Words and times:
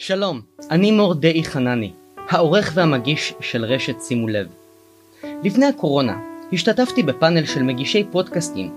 שלום, 0.00 0.40
אני 0.70 0.90
מורדאי 0.90 1.44
חנני, 1.44 1.92
העורך 2.28 2.72
והמגיש 2.74 3.34
של 3.40 3.64
רשת 3.64 4.02
שימו 4.02 4.28
לב. 4.28 4.46
לפני 5.44 5.66
הקורונה 5.66 6.18
השתתפתי 6.52 7.02
בפאנל 7.02 7.44
של 7.46 7.62
מגישי 7.62 8.04
פודקאסטים 8.10 8.70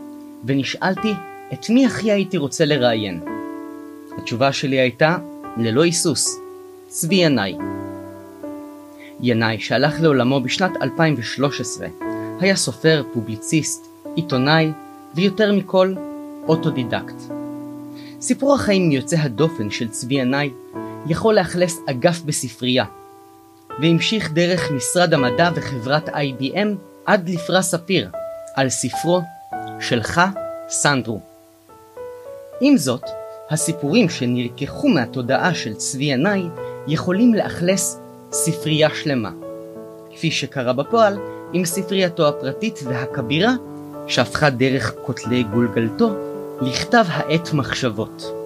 ונשאלתי 0.46 1.12
את 1.54 1.70
מי 1.70 1.86
הכי 1.86 2.12
הייתי 2.12 2.38
רוצה 2.38 2.65
לראיין. 2.65 3.21
התשובה 4.18 4.52
שלי 4.52 4.79
הייתה, 4.79 5.18
ללא 5.57 5.83
היסוס, 5.83 6.39
צבי 6.87 7.15
ינאי. 7.15 7.58
ינאי, 9.22 9.60
שהלך 9.60 10.01
לעולמו 10.01 10.42
בשנת 10.42 10.72
2013, 10.81 11.88
היה 12.40 12.56
סופר, 12.56 13.03
פובליציסט, 13.13 13.88
עיתונאי, 14.15 14.72
ויותר 15.15 15.53
מכל, 15.53 15.94
אוטודידקט. 16.48 17.16
סיפור 18.22 18.55
החיים 18.55 18.91
יוצא 18.91 19.17
הדופן 19.20 19.72
של 19.72 19.88
צבי 19.88 20.16
ינאי 20.16 20.49
יכול 21.08 21.36
לאכלס 21.36 21.80
אגף 21.90 22.22
בספרייה, 22.22 22.86
והמשיך 23.82 24.32
דרך 24.32 24.72
משרד 24.72 25.14
המדע 25.14 25.50
וחברת 25.55 26.09
IBM 26.09 26.68
עד 27.05 27.30
לפרס 27.30 27.72
ספיר 27.72 28.09
על 28.55 28.70
ספרו 28.70 29.22
"שלך, 29.80 30.22
סנדרו". 30.70 31.20
עם 32.62 32.78
זאת, 32.78 33.04
הסיפורים 33.50 34.09
שנלקחו 34.09 34.88
מהתודעה 34.88 35.54
של 35.54 35.73
צבי 35.73 36.04
ינאי 36.04 36.44
יכולים 36.88 37.34
לאכלס 37.34 38.00
ספרייה 38.31 38.90
שלמה, 38.95 39.31
כפי 40.16 40.31
שקרה 40.31 40.73
בפועל 40.73 41.18
עם 41.54 41.66
ספרייתו 41.66 42.28
הפרטית 42.28 42.80
והכבירה 42.84 43.54
שהפכה 44.08 44.50
דרך 44.50 44.94
כותלי 45.06 45.44
גולגלתו 45.44 46.16
לכתב 46.62 47.06
העת 47.08 47.54
מחשבות. 47.54 48.41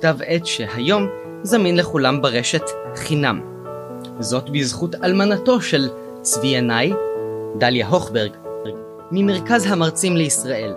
כתב 0.00 0.16
עת 0.26 0.46
שהיום 0.46 1.06
זמין 1.42 1.76
לכולם 1.76 2.22
ברשת 2.22 2.62
חינם. 2.96 3.40
זאת 4.20 4.50
בזכות 4.50 4.94
אלמנתו 4.94 5.60
של 5.60 5.88
צבי 6.22 6.46
ינאי, 6.46 6.92
דליה 7.58 7.88
הוכברג, 7.88 8.30
ממרכז 9.10 9.66
המרצים 9.66 10.16
לישראל. 10.16 10.74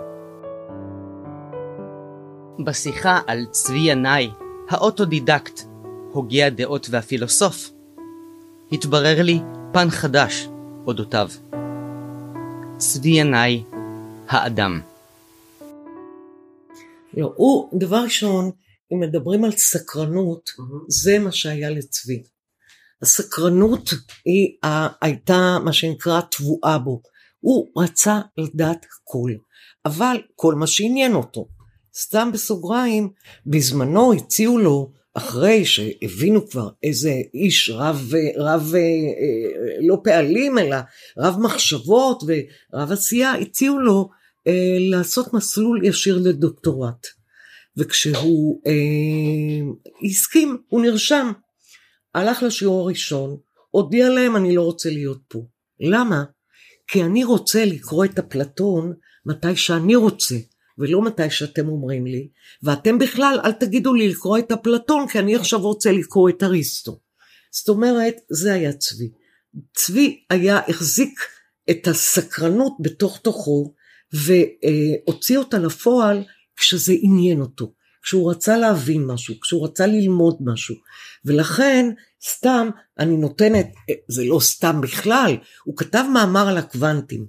בשיחה 2.64 3.20
על 3.26 3.44
צבי 3.50 3.78
ינאי, 3.78 4.30
האוטודידקט, 4.68 5.60
הוגה 6.12 6.46
הדעות 6.46 6.86
והפילוסוף, 6.90 7.70
התברר 8.72 9.22
לי 9.22 9.40
פן 9.72 9.90
חדש 9.90 10.48
אודותיו. 10.86 11.28
צבי 12.76 13.10
ינאי, 13.10 13.62
האדם. 14.28 14.80
לא, 17.16 17.32
הוא, 17.36 17.68
דבר 17.78 18.02
ראשון, 18.02 18.50
אם 18.94 19.00
מדברים 19.00 19.44
על 19.44 19.52
סקרנות, 19.52 20.48
mm-hmm. 20.48 20.84
זה 20.88 21.18
מה 21.18 21.32
שהיה 21.32 21.70
לצבי. 21.70 22.22
הסקרנות 23.02 23.90
היא 24.24 24.56
הייתה 25.02 25.58
מה 25.64 25.72
שנקרא 25.72 26.20
טבועה 26.20 26.78
בו. 26.78 27.02
הוא 27.40 27.82
רצה 27.82 28.20
לדעת 28.38 28.86
הכל, 28.86 29.30
אבל 29.86 30.16
כל 30.34 30.54
מה 30.54 30.66
שעניין 30.66 31.14
אותו. 31.14 31.48
סתם 31.98 32.30
בסוגריים, 32.32 33.10
בזמנו 33.46 34.12
הציעו 34.12 34.58
לו, 34.58 34.92
אחרי 35.14 35.64
שהבינו 35.64 36.48
כבר 36.48 36.68
איזה 36.82 37.12
איש 37.34 37.70
רב, 37.70 38.12
רב 38.36 38.72
אה, 38.74 38.80
אה, 38.80 39.86
לא 39.86 40.00
פעלים, 40.04 40.58
אלא 40.58 40.76
רב 41.18 41.36
מחשבות 41.40 42.22
ורב 42.26 42.92
עשייה, 42.92 43.32
הציעו 43.34 43.78
לו 43.78 44.08
אה, 44.46 44.76
לעשות 44.78 45.34
מסלול 45.34 45.84
ישיר 45.84 46.18
לדוקטורט. 46.24 47.06
וכשהוא 47.76 48.62
אה, 48.66 49.72
הסכים, 50.04 50.58
הוא 50.68 50.82
נרשם. 50.82 51.32
הלך 52.14 52.42
לשיעור 52.42 52.80
הראשון, 52.80 53.36
הודיע 53.70 54.08
להם 54.08 54.36
אני 54.36 54.54
לא 54.54 54.62
רוצה 54.62 54.90
להיות 54.90 55.20
פה. 55.28 55.46
למה? 55.80 56.24
כי 56.86 57.02
אני 57.02 57.24
רוצה 57.24 57.64
לקרוא 57.64 58.04
את 58.04 58.18
אפלטון 58.18 58.92
מתי 59.26 59.56
שאני 59.56 59.96
רוצה, 59.96 60.34
ולא 60.78 61.02
מתי 61.02 61.30
שאתם 61.30 61.68
אומרים 61.68 62.06
לי, 62.06 62.28
ואתם 62.62 62.98
בכלל 62.98 63.40
אל 63.44 63.52
תגידו 63.52 63.94
לי 63.94 64.08
לקרוא 64.08 64.38
את 64.38 64.52
אפלטון, 64.52 65.08
כי 65.08 65.18
אני 65.18 65.36
עכשיו 65.36 65.60
רוצה 65.60 65.92
לקרוא 65.92 66.28
את 66.28 66.42
אריסטו. 66.42 67.00
זאת 67.52 67.68
אומרת, 67.68 68.14
זה 68.30 68.54
היה 68.54 68.72
צבי. 68.72 69.10
צבי 69.74 70.24
היה, 70.30 70.60
החזיק 70.68 71.20
את 71.70 71.86
הסקרנות 71.86 72.72
בתוך 72.80 73.18
תוכו, 73.18 73.74
והוציא 74.12 75.38
אותה 75.38 75.58
לפועל 75.58 76.24
כשזה 76.56 76.92
עניין 77.00 77.40
אותו, 77.40 77.72
כשהוא 78.02 78.30
רצה 78.30 78.56
להבין 78.56 79.04
משהו, 79.04 79.40
כשהוא 79.40 79.64
רצה 79.64 79.86
ללמוד 79.86 80.36
משהו. 80.40 80.74
ולכן, 81.24 81.90
סתם, 82.30 82.68
אני 82.98 83.16
נותנת, 83.16 83.66
זה 84.08 84.24
לא 84.24 84.40
סתם 84.40 84.80
בכלל, 84.80 85.36
הוא 85.64 85.76
כתב 85.76 86.04
מאמר 86.12 86.48
על 86.48 86.58
הקוונטים. 86.58 87.26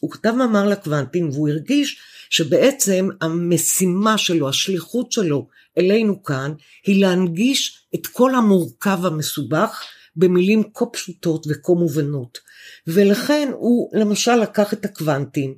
הוא 0.00 0.10
כתב 0.10 0.30
מאמר 0.30 0.62
על 0.62 0.72
הקוונטים 0.72 1.30
והוא 1.30 1.48
הרגיש 1.48 2.00
שבעצם 2.30 3.08
המשימה 3.20 4.18
שלו, 4.18 4.48
השליחות 4.48 5.12
שלו 5.12 5.48
אלינו 5.78 6.22
כאן, 6.22 6.52
היא 6.86 7.00
להנגיש 7.00 7.86
את 7.94 8.06
כל 8.06 8.34
המורכב 8.34 9.06
המסובך 9.06 9.82
במילים 10.16 10.62
כה 10.74 10.86
פשוטות 10.86 11.46
וכה 11.48 11.72
מובנות. 11.72 12.38
ולכן 12.86 13.48
הוא 13.52 13.90
למשל 13.94 14.36
לקח 14.36 14.72
את 14.72 14.84
הקוונטים 14.84 15.54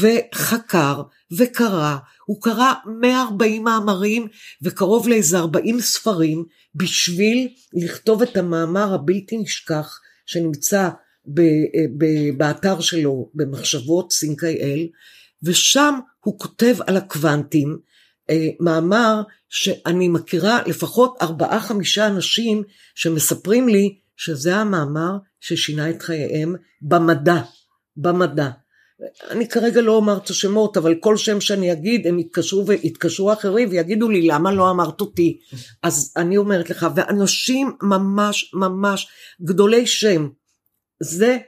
וחקר 0.00 1.02
וקרא, 1.38 1.96
הוא 2.26 2.42
קרא 2.42 2.72
140 3.00 3.64
מאמרים 3.64 4.28
וקרוב 4.62 5.08
לאיזה 5.08 5.38
40 5.38 5.80
ספרים 5.80 6.44
בשביל 6.74 7.48
לכתוב 7.72 8.22
את 8.22 8.36
המאמר 8.36 8.94
הבלתי 8.94 9.36
נשכח 9.36 10.00
שנמצא 10.26 10.88
ב, 11.34 11.40
ב, 11.98 12.04
באתר 12.36 12.80
שלו 12.80 13.30
במחשבות 13.34 14.12
סינק.איי.אל 14.12 14.86
ושם 15.42 15.98
הוא 16.20 16.38
כותב 16.38 16.76
על 16.86 16.96
הקוונטים 16.96 17.78
אה, 18.30 18.48
מאמר 18.60 19.22
שאני 19.48 20.08
מכירה 20.08 20.62
לפחות 20.66 21.16
ארבעה 21.22 21.60
חמישה 21.60 22.06
אנשים 22.06 22.62
שמספרים 22.94 23.68
לי 23.68 23.98
שזה 24.16 24.56
המאמר 24.56 25.16
ששינה 25.40 25.90
את 25.90 26.02
חייהם 26.02 26.54
במדע, 26.82 27.42
במדע. 27.96 28.50
אני 29.30 29.48
כרגע 29.48 29.80
לא 29.80 29.92
אומר 29.92 30.16
את 30.16 30.30
השמות, 30.30 30.76
אבל 30.76 30.94
כל 30.94 31.16
שם 31.16 31.40
שאני 31.40 31.72
אגיד, 31.72 32.06
הם 32.06 32.18
יתקשרו 32.18 32.66
ויתקשרו 32.66 33.32
אחרים 33.32 33.68
ויגידו 33.70 34.08
לי, 34.08 34.26
למה 34.26 34.52
לא 34.52 34.70
אמרת 34.70 35.00
אותי? 35.00 35.38
אז 35.82 36.12
אני 36.16 36.36
אומרת 36.36 36.70
לך, 36.70 36.86
ואנשים 36.94 37.72
ממש 37.82 38.54
ממש 38.54 39.08
גדולי 39.42 39.86
שם, 39.86 40.28
זה, 41.02 41.38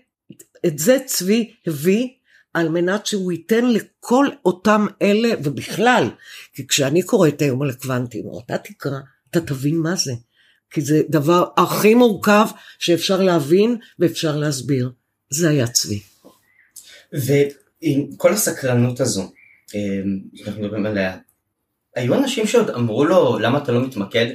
את 0.66 0.78
זה 0.78 0.98
צבי 1.06 1.52
הביא 1.66 2.08
על 2.54 2.68
מנת 2.68 3.06
שהוא 3.06 3.32
ייתן 3.32 3.70
לכל 3.70 4.26
אותם 4.44 4.86
אלה, 5.02 5.28
ובכלל, 5.44 6.10
כי 6.54 6.66
כשאני 6.66 7.02
קוראת 7.02 7.42
היום 7.42 7.62
על 7.62 7.70
הקוונטים, 7.70 8.24
או 8.26 8.40
אתה 8.46 8.58
תקרא, 8.58 8.98
אתה 9.30 9.40
תבין 9.40 9.76
מה 9.76 9.96
זה. 9.96 10.12
כי 10.70 10.80
זה 10.80 11.02
דבר 11.08 11.44
הכי 11.56 11.94
מורכב 11.94 12.46
שאפשר 12.78 13.22
להבין 13.22 13.76
ואפשר 13.98 14.36
להסביר. 14.36 14.90
זה 15.30 15.48
היה 15.48 15.66
צבי. 15.66 16.00
ועם 17.12 18.06
כל 18.16 18.32
הסקרנות 18.32 19.00
הזו, 19.00 19.32
אמ, 19.74 20.18
שאנחנו 20.34 20.62
מדברים 20.62 20.86
עליה, 20.86 21.16
היו 21.96 22.14
אנשים 22.14 22.46
שעוד 22.46 22.70
אמרו 22.70 23.04
לו, 23.04 23.38
למה 23.38 23.58
אתה 23.58 23.72
לא 23.72 23.86
מתמקד? 23.86 24.26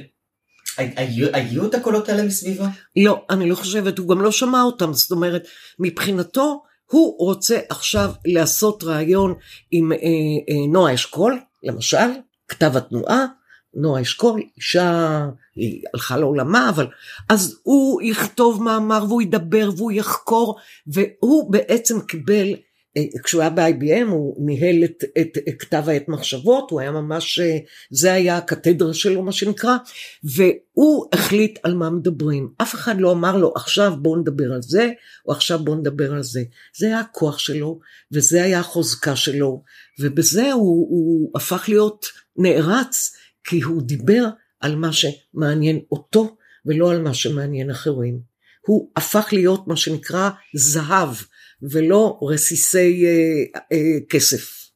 היו, 0.76 1.28
היו 1.32 1.66
את 1.66 1.74
הקולות 1.74 2.08
האלה 2.08 2.22
מסביבו? 2.22 2.64
לא, 2.96 3.24
אני 3.30 3.50
לא 3.50 3.54
חושבת, 3.54 3.98
הוא 3.98 4.08
גם 4.08 4.22
לא 4.22 4.32
שמע 4.32 4.62
אותם, 4.62 4.92
זאת 4.92 5.10
אומרת, 5.10 5.42
מבחינתו, 5.78 6.62
הוא 6.90 7.26
רוצה 7.26 7.58
עכשיו 7.68 8.12
לעשות 8.24 8.84
ראיון 8.84 9.34
עם 9.70 9.92
אה, 9.92 9.96
אה, 9.98 10.72
נועה 10.72 10.94
אשכול, 10.94 11.40
למשל, 11.62 12.08
כתב 12.48 12.76
התנועה, 12.76 13.26
נועה 13.74 14.02
אשכול, 14.02 14.42
אישה, 14.56 15.28
היא 15.56 15.82
הלכה 15.94 16.16
לעולמה, 16.16 16.68
אבל... 16.68 16.86
אז 17.28 17.58
הוא 17.62 18.02
יכתוב 18.02 18.62
מאמר 18.62 19.04
והוא 19.08 19.22
ידבר 19.22 19.70
והוא 19.76 19.92
יחקור, 19.92 20.58
והוא 20.86 21.52
בעצם 21.52 22.00
קיבל, 22.00 22.54
אה, 22.96 23.02
כשהוא 23.24 23.40
היה 23.40 23.50
ב-IBM 23.50 24.08
הוא 24.08 24.46
ניהל 24.46 24.84
את, 24.84 25.04
את, 25.20 25.38
את 25.48 25.54
כתב 25.58 25.82
העת 25.86 26.08
מחשבות, 26.08 26.70
הוא 26.70 26.80
היה 26.80 26.90
ממש, 26.90 27.38
אה, 27.38 27.58
זה 27.90 28.12
היה 28.12 28.36
הקתדרה 28.36 28.94
שלו 28.94 29.22
מה 29.22 29.32
שנקרא, 29.32 29.76
והוא 30.24 31.06
החליט 31.12 31.58
על 31.62 31.74
מה 31.74 31.90
מדברים. 31.90 32.48
אף 32.62 32.74
אחד 32.74 33.00
לא 33.00 33.12
אמר 33.12 33.36
לו 33.36 33.52
עכשיו 33.56 33.92
בוא 33.98 34.16
נדבר 34.16 34.52
על 34.52 34.62
זה, 34.62 34.90
או 35.28 35.32
עכשיו 35.32 35.58
בוא 35.58 35.76
נדבר 35.76 36.12
על 36.12 36.22
זה. 36.22 36.42
זה 36.76 36.86
היה 36.86 37.00
הכוח 37.00 37.38
שלו, 37.38 37.80
וזה 38.12 38.42
היה 38.42 38.60
החוזקה 38.60 39.16
שלו, 39.16 39.62
ובזה 40.00 40.52
הוא, 40.52 40.86
הוא 40.90 41.30
הפך 41.34 41.64
להיות 41.68 42.06
נערץ. 42.36 43.12
כי 43.44 43.60
הוא 43.60 43.82
דיבר 43.82 44.24
על 44.60 44.76
מה 44.76 44.90
שמעניין 44.92 45.80
אותו 45.92 46.36
ולא 46.66 46.90
על 46.90 47.02
מה 47.02 47.14
שמעניין 47.14 47.70
אחרים. 47.70 48.18
הוא 48.66 48.90
הפך 48.96 49.28
להיות 49.32 49.68
מה 49.68 49.76
שנקרא 49.76 50.30
זהב 50.54 51.14
ולא 51.62 52.18
רסיסי 52.22 53.04
אה, 53.06 53.60
אה, 53.72 53.98
כסף. 54.08 54.70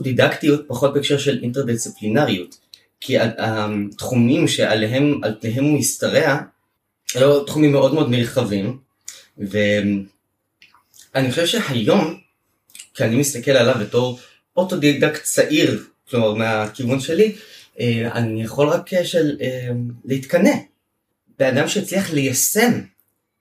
דידקטיות 0.00 0.64
פחות 0.68 0.94
בהקשר 0.94 1.18
של 1.18 1.38
אינטרדיסציפלינריות. 1.42 2.58
כי 3.00 3.16
התחומים 3.18 4.48
שעליהם, 4.48 5.20
הוא 5.60 5.78
השתרע, 5.78 6.38
היו 7.14 7.44
תחומים 7.44 7.72
מאוד 7.72 7.94
מאוד 7.94 8.10
נרחבים, 8.10 8.78
ואני 9.38 11.30
חושב 11.30 11.46
שהיום, 11.46 12.20
כי 12.94 13.04
אני 13.04 13.16
מסתכל 13.16 13.50
עליו 13.50 13.74
בתור 13.80 14.18
אוטודידקט 14.56 15.22
צעיר, 15.22 15.84
כלומר 16.10 16.34
מהכיוון 16.34 17.00
שלי, 17.00 17.34
אני 18.12 18.42
יכול 18.42 18.68
רק 18.68 18.94
אה, 18.94 19.04
של, 19.04 19.36
אה, 19.40 19.68
להתקנא 20.04 20.54
באדם 21.38 21.68
שהצליח 21.68 22.12
ליישם 22.12 22.80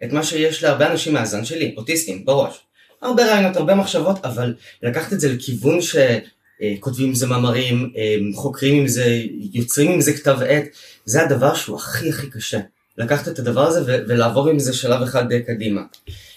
את 0.04 0.12
מה 0.12 0.24
שיש 0.24 0.64
להרבה 0.64 0.92
אנשים 0.92 1.14
מהזן 1.14 1.46
שלי, 1.46 1.74
אוטיסטים, 1.78 2.26
בראש. 2.26 2.60
הרבה 3.02 3.26
רעיונות, 3.26 3.56
הרבה 3.56 3.76
מחשבות, 3.76 4.26
אבל 4.26 4.54
לקחת 4.84 5.14
את 5.14 5.20
זה 5.20 5.34
לכיוון 5.34 5.80
שכותבים 5.82 7.08
עם 7.08 7.16
זה 7.16 7.28
מאמרים, 7.28 7.94
חוקרים 8.36 8.82
עם 8.82 8.88
זה, 8.88 9.22
יוצרים 9.54 9.92
עם 9.92 10.02
זה 10.02 10.14
כתב 10.14 10.38
עת, 10.48 10.64
זה 11.06 11.24
הדבר 11.24 11.56
שהוא 11.56 11.76
הכי 11.76 12.10
הכי 12.10 12.30
קשה. 12.30 12.60
לקחת 12.98 13.28
את 13.28 13.40
הדבר 13.40 13.68
הזה 13.68 14.04
ולעבור 14.08 14.50
עם 14.50 14.60
זה 14.60 14.74
שלב 14.74 15.02
אחד 15.02 15.34
קדימה. 15.48 15.82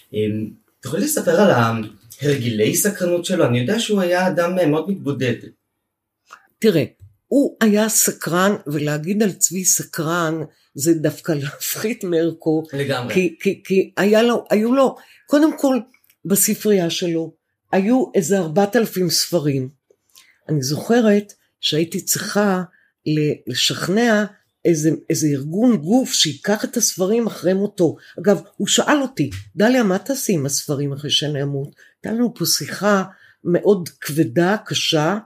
אתה 0.09 0.87
יכול 0.87 0.99
לספר 0.99 1.41
על 1.41 1.51
ההרגילי 1.51 2.75
סקרנות 2.75 3.25
שלו? 3.25 3.45
אני 3.45 3.59
יודע 3.59 3.79
שהוא 3.79 4.01
היה 4.01 4.27
אדם 4.27 4.55
מאוד 4.71 4.89
מתבודד. 4.89 5.35
תראה, 6.59 6.83
הוא 7.31 7.57
היה 7.61 7.89
סקרן, 7.89 8.55
ולהגיד 8.67 9.23
על 9.23 9.31
צבי 9.31 9.65
סקרן 9.65 10.41
זה 10.75 10.93
דווקא 10.93 11.31
להפחית 11.31 12.03
מערכו. 12.03 12.63
לגמרי. 12.73 13.13
כי, 13.13 13.35
כי, 13.39 13.61
כי 13.63 13.91
היה 13.97 14.21
לו, 14.21 14.45
היו 14.49 14.75
לו, 14.75 14.95
קודם 15.27 15.57
כל, 15.57 15.79
בספרייה 16.25 16.89
שלו, 16.89 17.33
היו 17.71 18.05
איזה 18.15 18.37
ארבעת 18.37 18.75
אלפים 18.75 19.09
ספרים. 19.09 19.69
אני 20.49 20.61
זוכרת 20.61 21.33
שהייתי 21.61 22.01
צריכה 22.01 22.63
לשכנע 23.47 24.25
איזה, 24.65 24.89
איזה 25.09 25.27
ארגון 25.27 25.77
גוף 25.77 26.13
שיקח 26.13 26.65
את 26.65 26.77
הספרים 26.77 27.27
אחרי 27.27 27.53
מותו. 27.53 27.95
אגב, 28.19 28.41
הוא 28.57 28.67
שאל 28.67 29.01
אותי, 29.01 29.29
דליה, 29.55 29.83
מה 29.83 29.97
תעשי 29.97 30.33
עם 30.33 30.45
הספרים 30.45 30.93
אחרי 30.93 31.09
שאני 31.09 31.43
אמות? 31.43 31.69
הייתה 31.95 32.17
לנו 32.17 32.33
פה 32.33 32.45
שיחה 32.45 33.03
מאוד 33.43 33.89
כבדה, 34.01 34.55
קשה, 34.65 35.17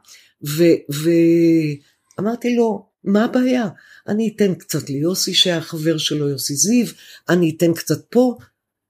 ואמרתי 2.18 2.56
לו, 2.56 2.90
מה 3.04 3.24
הבעיה? 3.26 3.68
אני 4.08 4.34
אתן 4.36 4.56
קצת 4.56 4.90
ליוסי 4.90 5.34
שהיה 5.34 5.62
חבר 5.62 5.98
שלו, 5.98 6.30
יוסי 6.30 6.56
זיו, 6.56 6.86
אני 7.30 7.54
אתן 7.58 7.74
קצת 7.74 8.06
פה. 8.10 8.38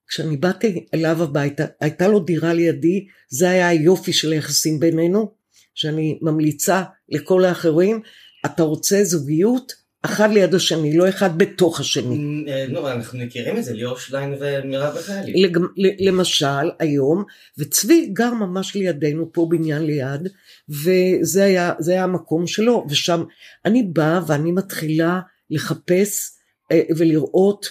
כשאני 0.07 0.38
באתי 0.38 0.86
אליו 0.94 1.24
הביתה, 1.24 1.66
הייתה 1.80 2.07
לו 2.07 2.19
דירה 2.19 2.54
לידי, 2.54 3.07
זה 3.30 3.50
היה 3.50 3.68
היופי 3.68 4.13
של 4.13 4.31
היחסים 4.31 4.80
בינינו, 4.80 5.31
שאני 5.74 6.19
ממליצה 6.22 6.83
לכל 7.10 7.45
האחרים, 7.45 8.01
אתה 8.45 8.63
רוצה 8.63 9.04
זוגיות? 9.04 9.84
אחד 10.05 10.31
ליד 10.31 10.55
השני, 10.55 10.97
לא 10.97 11.09
אחד 11.09 11.37
בתוך 11.37 11.79
השני. 11.79 12.45
אה, 12.47 12.65
נו, 12.69 12.91
אנחנו 12.91 13.19
מכירים 13.19 13.57
את 13.57 13.63
זה, 13.63 13.73
ליאור 13.73 13.97
שליין 13.99 14.35
ומירב 14.39 14.95
מיכאלי. 14.95 15.51
למשל, 15.99 16.71
היום, 16.79 17.23
וצבי 17.57 18.09
גר 18.13 18.33
ממש 18.33 18.75
לידינו, 18.75 19.33
פה 19.33 19.47
בניין 19.49 19.85
ליד, 19.85 20.29
וזה 20.69 21.43
היה, 21.43 21.73
היה 21.87 22.03
המקום 22.03 22.47
שלו, 22.47 22.85
ושם 22.89 23.23
אני 23.65 23.83
באה 23.83 24.19
ואני 24.27 24.51
מתחילה 24.51 25.19
לחפש 25.49 26.31
אה, 26.71 26.81
ולראות 26.97 27.65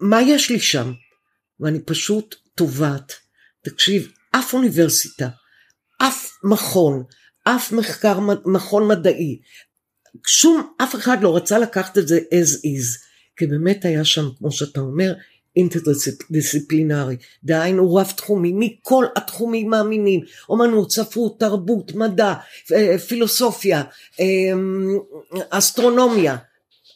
מה 0.00 0.22
יש 0.22 0.50
לי 0.50 0.60
שם, 0.60 0.92
ואני 1.60 1.80
פשוט 1.80 2.34
טובעת. 2.54 3.12
תקשיב, 3.64 4.12
אף 4.30 4.54
אוניברסיטה, 4.54 5.28
אף 6.02 6.30
מכון, 6.44 7.04
אף 7.44 7.72
מחקר, 7.72 8.18
מכון 8.44 8.88
מדעי, 8.88 9.40
שום, 10.26 10.72
אף 10.82 10.94
אחד 10.94 11.22
לא 11.22 11.36
רצה 11.36 11.58
לקחת 11.58 11.98
את 11.98 12.08
זה 12.08 12.18
as 12.18 12.56
is, 12.56 12.98
כי 13.36 13.46
באמת 13.46 13.84
היה 13.84 14.04
שם, 14.04 14.28
כמו 14.38 14.52
שאתה 14.52 14.80
אומר, 14.80 15.14
אינטרדיסציפלינרי, 15.56 17.16
דהיינו 17.44 17.94
רב 17.94 18.12
תחומי, 18.16 18.52
מכל 18.54 19.04
התחומים 19.16 19.70
מאמינים, 19.70 20.20
אומנות, 20.48 20.90
ספרות, 20.90 21.40
תרבות, 21.40 21.94
מדע, 21.94 22.34
אה, 22.72 22.98
פילוסופיה, 22.98 23.82
אמ, 24.20 24.98
אסטרונומיה, 25.50 26.36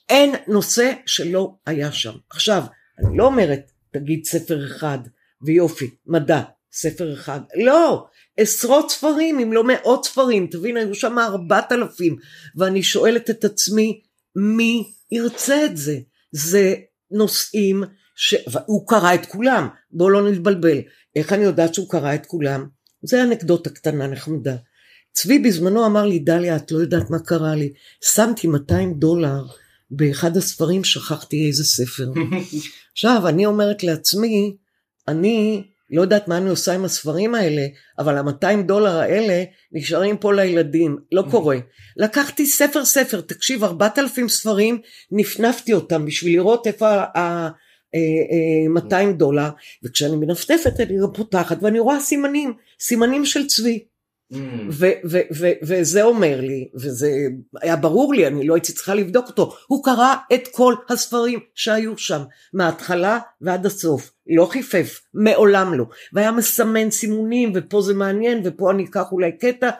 אין 0.09 0.35
נושא 0.49 0.93
שלא 1.07 1.55
היה 1.67 1.93
שם. 1.93 2.13
עכשיו, 2.31 2.63
אני 2.99 3.17
לא 3.19 3.25
אומרת, 3.25 3.73
תגיד 3.91 4.25
ספר 4.25 4.67
אחד, 4.67 4.99
ויופי, 5.43 5.91
מדע, 6.07 6.43
ספר 6.73 7.15
אחד, 7.15 7.41
לא, 7.65 8.07
עשרות 8.37 8.91
ספרים 8.91 9.39
אם 9.39 9.53
לא 9.53 9.65
מאות 9.65 10.05
ספרים. 10.05 10.47
תבין 10.51 10.77
היו 10.77 10.95
שם 10.95 11.19
ארבעת 11.19 11.73
אלפים. 11.73 12.17
ואני 12.57 12.83
שואלת 12.83 13.31
את 13.31 13.45
עצמי 13.45 14.01
מי 14.37 14.85
ירצה 15.13 15.65
את 15.65 15.77
זה? 15.77 15.99
זה 16.33 16.75
נושאים 17.11 17.83
שהוא 18.17 18.89
קרא 18.89 19.15
את 19.15 19.27
כולם. 19.27 19.69
בואו 19.91 20.11
לא 20.11 20.31
נתבלבל. 20.31 20.79
איך 21.17 21.33
אני 21.33 21.45
יודעת 21.45 21.75
שהוא 21.75 21.91
קרא 21.91 22.15
את 22.15 22.27
כולם? 22.27 22.67
זה 23.03 23.23
אנקדוטה 23.23 23.71
קטנה 23.71 24.07
נחמדה. 24.07 24.57
צבי 25.13 25.39
בזמנו 25.39 25.87
אמר 25.87 26.07
לי 26.07 26.19
דליה 26.19 26.57
את 26.57 26.73
לא 26.73 26.79
יודעת 26.79 27.11
מה 27.11 27.19
קרה 27.19 27.55
לי. 27.55 27.73
שמתי 28.05 28.47
200 28.47 28.95
דולר 28.95 29.45
באחד 29.91 30.37
הספרים 30.37 30.85
שכחתי 30.85 31.47
איזה 31.47 31.65
ספר. 31.65 32.13
עכשיו 32.93 33.29
אני 33.29 33.47
אומרת 33.47 33.83
לעצמי 33.83 34.57
אני 35.09 35.65
לא 35.91 36.03
יודעת 36.03 36.29
מה 36.29 36.37
אני 36.37 36.51
עושה 36.51 36.73
עם 36.73 36.85
הספרים 36.85 37.35
האלה, 37.35 37.67
אבל 37.99 38.17
ה-200 38.17 38.63
דולר 38.67 38.97
האלה 38.97 39.45
נשארים 39.73 40.17
פה 40.17 40.35
לילדים, 40.35 40.97
לא 41.13 41.23
mm. 41.23 41.31
קורה. 41.31 41.59
לקחתי 41.97 42.47
ספר 42.47 42.85
ספר, 42.85 43.21
תקשיב, 43.21 43.65
4,000 43.65 44.29
ספרים, 44.29 44.79
נפנפתי 45.11 45.73
אותם 45.73 46.07
בשביל 46.07 46.33
לראות 46.33 46.67
איפה 46.67 46.89
ה-200 46.89 48.95
אה, 48.95 49.01
אה, 49.01 49.13
דולר, 49.13 49.49
וכשאני 49.85 50.17
מנפנפת 50.17 50.81
אני 50.81 50.95
פותחת 51.15 51.63
ואני 51.63 51.79
רואה 51.79 52.01
סימנים, 52.01 52.55
סימנים 52.81 53.25
של 53.25 53.47
צבי. 53.47 53.85
Mm. 54.33 54.37
וזה 55.63 56.03
אומר 56.03 56.41
לי, 56.41 56.69
וזה 56.75 57.11
היה 57.63 57.77
ברור 57.77 58.15
לי, 58.15 58.27
אני 58.27 58.47
לא 58.47 58.55
הייתי 58.55 58.73
צריכה 58.73 58.95
לבדוק 58.95 59.29
אותו, 59.29 59.57
הוא 59.67 59.85
קרא 59.85 60.15
את 60.35 60.49
כל 60.53 60.75
הספרים 60.89 61.41
שהיו 61.55 61.99
שם, 61.99 62.23
מההתחלה 62.53 63.19
ועד 63.41 63.67
הסוף, 63.67 64.13
לא 64.27 64.47
חיפף, 64.51 65.01
מעולם 65.15 65.75
לא, 65.75 65.85
והיה 66.13 66.33
מסמן 66.33 66.91
סימונים, 66.91 67.53
ופה 67.55 67.83
זה 67.83 67.95
מעניין, 67.95 68.41
ופה 68.45 68.71
אני 68.71 68.85
אקח 68.85 69.13
אולי 69.13 69.39
קטע, 69.39 69.71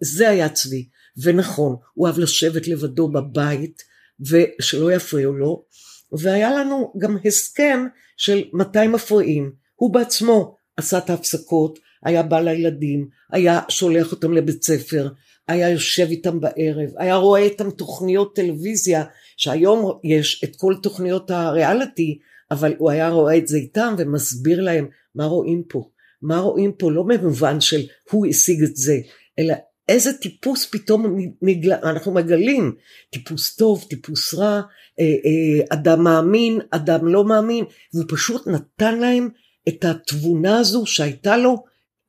זה 0.00 0.28
היה 0.28 0.48
צבי, 0.48 0.88
ונכון, 1.22 1.76
הוא 1.94 2.06
אהב 2.06 2.18
לשבת 2.18 2.68
לבדו 2.68 3.08
בבית, 3.08 3.82
ושלא 4.20 4.92
יפריעו 4.92 5.32
לו, 5.32 5.64
והיה 6.12 6.50
לנו 6.50 6.92
גם 6.98 7.16
הסכם 7.24 7.86
של 8.16 8.44
מתי 8.52 8.86
מפריעים, 8.86 9.52
הוא 9.74 9.94
בעצמו 9.94 10.56
עשה 10.76 10.98
את 10.98 11.10
ההפסקות, 11.10 11.78
היה 12.06 12.22
בא 12.22 12.40
לילדים, 12.40 13.08
היה 13.32 13.60
שולח 13.68 14.12
אותם 14.12 14.32
לבית 14.32 14.62
ספר, 14.62 15.08
היה 15.48 15.70
יושב 15.70 16.06
איתם 16.10 16.40
בערב, 16.40 16.90
היה 16.98 17.16
רואה 17.16 17.40
איתם 17.40 17.70
תוכניות 17.70 18.36
טלוויזיה, 18.36 19.04
שהיום 19.36 19.98
יש 20.04 20.44
את 20.44 20.56
כל 20.56 20.74
תוכניות 20.82 21.30
הריאליטי, 21.30 22.18
אבל 22.50 22.74
הוא 22.78 22.90
היה 22.90 23.08
רואה 23.08 23.36
את 23.36 23.48
זה 23.48 23.56
איתם 23.56 23.94
ומסביר 23.98 24.60
להם 24.60 24.88
מה 25.14 25.24
רואים 25.24 25.62
פה. 25.68 25.88
מה 26.22 26.38
רואים 26.38 26.72
פה 26.72 26.92
לא 26.92 27.02
במובן 27.02 27.60
של 27.60 27.80
הוא 28.10 28.26
השיג 28.26 28.62
את 28.62 28.76
זה, 28.76 28.96
אלא 29.38 29.54
איזה 29.88 30.12
טיפוס 30.12 30.66
פתאום 30.70 31.18
נגל... 31.42 31.72
אנחנו 31.72 32.12
מגלים, 32.12 32.74
טיפוס 33.10 33.56
טוב, 33.56 33.84
טיפוס 33.88 34.34
רע, 34.34 34.60
אה, 35.00 35.04
אה, 35.04 35.64
אדם 35.68 36.04
מאמין, 36.04 36.60
אדם 36.70 37.06
לא 37.08 37.24
מאמין, 37.24 37.64
והוא 37.94 38.04
פשוט 38.08 38.46
נתן 38.46 38.98
להם 38.98 39.28
את 39.68 39.84
התבונה 39.84 40.58
הזו 40.58 40.86
שהייתה 40.86 41.36
לו 41.36 41.64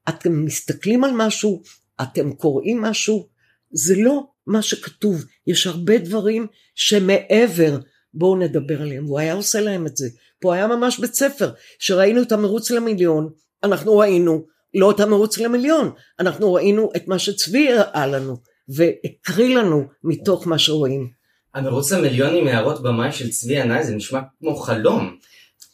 אתם 0.10 0.46
מסתכלים 0.46 1.04
על 1.04 1.12
משהו, 1.14 1.62
אתם 2.02 2.34
קוראים 2.34 2.82
משהו, 2.82 3.28
זה 3.72 3.96
לא 3.98 4.28
מה 4.48 4.62
שכתוב, 4.62 5.26
יש 5.48 5.68
הרבה 5.68 5.98
דברים 5.98 6.48
שמעבר, 6.76 7.78
בואו 8.14 8.36
נדבר 8.36 8.82
עליהם, 8.82 9.06
הוא 9.06 9.20
היה 9.20 9.34
עושה 9.34 9.62
להם 9.62 9.88
את 9.88 9.98
זה, 9.98 10.08
פה 10.40 10.56
היה 10.56 10.68
ממש 10.68 11.00
בית 11.00 11.14
ספר, 11.14 11.52
שראינו 11.80 12.22
את 12.22 12.32
המרוץ 12.32 12.72
למיליון, 12.72 13.30
אנחנו 13.64 13.98
ראינו 13.98 14.46
לא 14.74 14.92
את 14.92 15.00
המרוץ 15.00 15.38
למיליון, 15.38 15.92
אנחנו 16.20 16.54
ראינו 16.54 16.90
את 16.96 17.08
מה 17.08 17.20
שצבי 17.20 17.72
הראה 17.72 18.08
לנו, 18.08 18.38
והקריא 18.70 19.58
לנו 19.58 19.84
מתוך 20.04 20.48
מה 20.48 20.58
שרואים. 20.58 21.10
המרוץ 21.54 21.92
למיליון 21.92 22.36
עם 22.36 22.48
הערות 22.48 22.84
במאי 22.84 23.12
של 23.12 23.30
צבי 23.30 23.62
ענאי 23.62 23.84
זה 23.84 23.96
נשמע 23.96 24.20
כמו 24.40 24.56
חלום. 24.56 25.18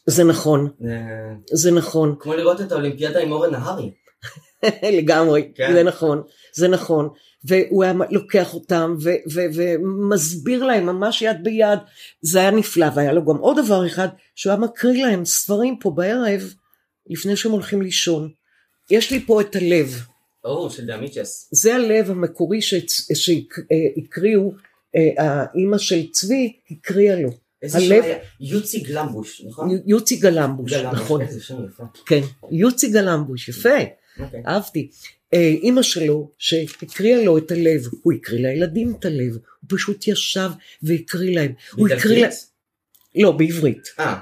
זה 0.06 0.24
נכון, 0.24 0.70
זה 1.52 1.70
נכון. 1.70 2.14
כמו 2.20 2.34
לראות 2.34 2.60
את 2.60 2.72
האולימפיאדה 2.72 3.20
עם 3.20 3.32
אורן 3.32 3.50
נהרי. 3.50 3.90
לגמרי, 4.98 5.52
כן. 5.54 5.72
זה 5.72 5.82
נכון, 5.82 6.22
זה 6.54 6.68
נכון. 6.68 7.08
והוא 7.44 7.84
היה 7.84 7.92
לוקח 8.10 8.54
אותם 8.54 8.96
ו- 9.02 9.10
ו- 9.32 9.46
ומסביר 9.54 10.64
להם 10.64 10.86
ממש 10.86 11.22
יד 11.22 11.36
ביד, 11.42 11.78
זה 12.22 12.38
היה 12.38 12.50
נפלא, 12.50 12.86
והיה 12.94 13.12
לו 13.12 13.24
גם 13.24 13.36
עוד 13.36 13.56
דבר 13.64 13.86
אחד, 13.86 14.08
שהוא 14.34 14.50
היה 14.50 14.60
מקריא 14.60 15.06
להם 15.06 15.24
ספרים 15.24 15.76
פה 15.80 15.90
בערב, 15.90 16.54
לפני 17.10 17.36
שהם 17.36 17.52
הולכים 17.52 17.82
לישון. 17.82 18.30
יש 18.90 19.10
לי 19.10 19.20
פה 19.26 19.40
את 19.40 19.56
הלב. 19.56 20.00
או, 20.44 20.70
של 20.70 20.86
דמיצ'ס. 20.86 21.48
זה 21.52 21.74
הלב 21.74 22.10
המקורי 22.10 22.60
שהקריאו 23.14 24.52
האימא 25.18 25.78
של 25.78 26.10
צבי 26.10 26.52
הקריאה 26.70 27.16
לו. 27.16 27.30
איזה 27.62 27.78
הלב- 27.78 28.02
שם 28.02 28.08
היה? 28.08 28.18
יוצי 28.40 28.80
גלמבוש, 28.80 29.42
נכון? 29.48 29.78
יוצי 29.86 30.16
גלמבוש, 30.16 30.72
גלמבוש, 30.72 31.00
נכון. 31.00 31.20
איזה 31.20 31.40
שם 31.40 31.54
יפה. 31.68 31.84
כן, 32.06 32.20
יוצי 32.52 32.88
גלמבוש, 32.90 33.48
יפה, 33.48 33.68
אוקיי. 34.18 34.42
אהבתי. 34.46 34.90
אה, 35.34 35.54
אימא 35.62 35.82
שלו 35.82 36.30
שהקריאה 36.38 37.24
לו 37.24 37.38
את 37.38 37.50
הלב, 37.50 37.82
הוא 38.02 38.12
הקריא 38.12 38.40
לילדים 38.40 38.94
את 38.98 39.04
הלב, 39.04 39.32
הוא 39.32 39.68
פשוט 39.68 40.08
ישב 40.08 40.50
והקריא 40.82 41.34
להם. 41.34 41.52
הוא 41.72 41.88
הקריא 41.88 42.20
להם, 42.20 42.30
באיטלקית? 42.30 42.50
לא, 43.14 43.32
בעברית. 43.32 43.88
אה, 44.00 44.20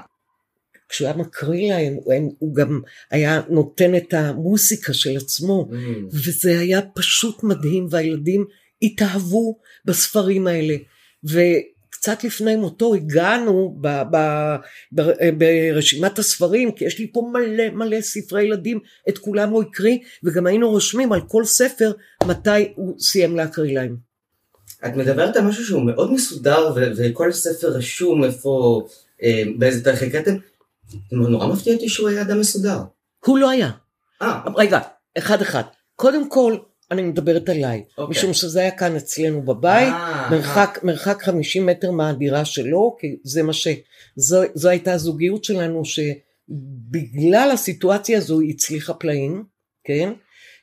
כשהוא 0.89 1.07
היה 1.07 1.17
מקריא 1.17 1.73
להם, 1.73 1.97
הוא, 2.39 2.55
גם 2.55 2.81
היה 3.11 3.41
נותן 3.49 3.95
את 3.95 4.13
המוסיקה 4.13 4.93
של 4.93 5.17
עצמו, 5.17 5.69
mm, 5.71 5.75
וזה 6.13 6.59
היה 6.59 6.81
פשוט 6.81 7.43
מדהים, 7.43 7.87
והילדים 7.89 8.45
התאהבו 8.81 9.59
בספרים 9.85 10.47
האלה. 10.47 10.75
וקצת 12.03 12.23
לפני 12.23 12.55
מותו 12.55 12.93
הגענו 12.93 13.77
ב, 13.81 13.87
ב, 13.87 14.17
ב, 14.91 15.01
ברשימת 15.37 16.19
הספרים, 16.19 16.71
כי 16.71 16.85
יש 16.85 16.99
לי 16.99 17.11
פה 17.13 17.29
מלא 17.33 17.69
מלא 17.69 18.01
ספרי 18.01 18.43
ילדים, 18.43 18.79
את 19.09 19.17
כולם 19.17 19.49
הוא 19.49 19.63
הקריא, 19.63 19.97
וגם 20.23 20.47
היינו 20.47 20.69
רושמים 20.69 21.13
על 21.13 21.21
כל 21.27 21.45
ספר 21.45 21.91
מתי 22.25 22.73
הוא 22.75 22.99
סיים 22.99 23.35
להקריא 23.35 23.75
להם. 23.75 23.95
את 24.85 24.95
מדברת 24.95 25.35
על 25.35 25.43
משהו 25.43 25.65
שהוא 25.65 25.81
מאוד 25.85 26.13
מסודר 26.13 26.73
ו- 26.75 26.91
וכל 26.97 27.31
ספר 27.31 27.67
רשום 27.67 28.23
איפה, 28.23 28.83
אה, 29.23 29.43
באיזה 29.57 29.83
תאריך 29.83 30.03
הקראתם. 30.03 30.35
נורא 31.11 31.47
מפתיע 31.47 31.73
אותי 31.73 31.89
שהוא 31.89 32.09
היה 32.09 32.21
אדם 32.21 32.39
מסודר. 32.39 32.77
הוא 33.25 33.37
לא 33.37 33.49
היה. 33.49 33.69
אה, 34.21 34.39
רגע, 34.57 34.79
אחד 35.17 35.41
אחד. 35.41 35.63
קודם 35.95 36.29
כל, 36.29 36.57
אני 36.93 37.01
מדברת 37.01 37.49
עליי, 37.49 37.83
אוקיי. 37.97 38.11
משום 38.11 38.33
שזה 38.33 38.59
היה 38.59 38.71
כאן 38.71 38.95
אצלנו 38.95 39.41
בבית, 39.41 39.93
אה, 39.93 40.29
מרחק, 40.31 40.79
מרחק 40.83 41.23
50 41.23 41.65
מטר 41.65 41.91
מהדירה 41.91 42.45
שלו, 42.45 42.95
כי 42.99 43.15
זה 43.23 43.43
מה 43.43 43.53
ש... 43.53 43.67
זו, 44.15 44.41
זו 44.53 44.69
הייתה 44.69 44.93
הזוגיות 44.93 45.43
שלנו, 45.43 45.81
שבגלל 45.85 47.51
הסיטואציה 47.53 48.17
הזו 48.17 48.39
היא 48.39 48.53
הצליחה 48.53 48.93
פלאים, 48.93 49.43
כן? 49.83 50.13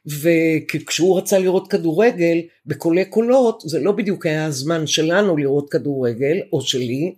וכשהוא 0.07 1.19
רצה 1.19 1.39
לראות 1.39 1.71
כדורגל 1.71 2.39
בקולי 2.67 3.05
קולות, 3.05 3.63
זה 3.67 3.81
לא 3.81 3.93
בדיוק 3.93 4.27
היה 4.27 4.47
הזמן 4.47 4.87
שלנו 4.87 5.37
לראות 5.37 5.71
כדורגל, 5.71 6.37
או 6.53 6.61
שלי, 6.61 7.15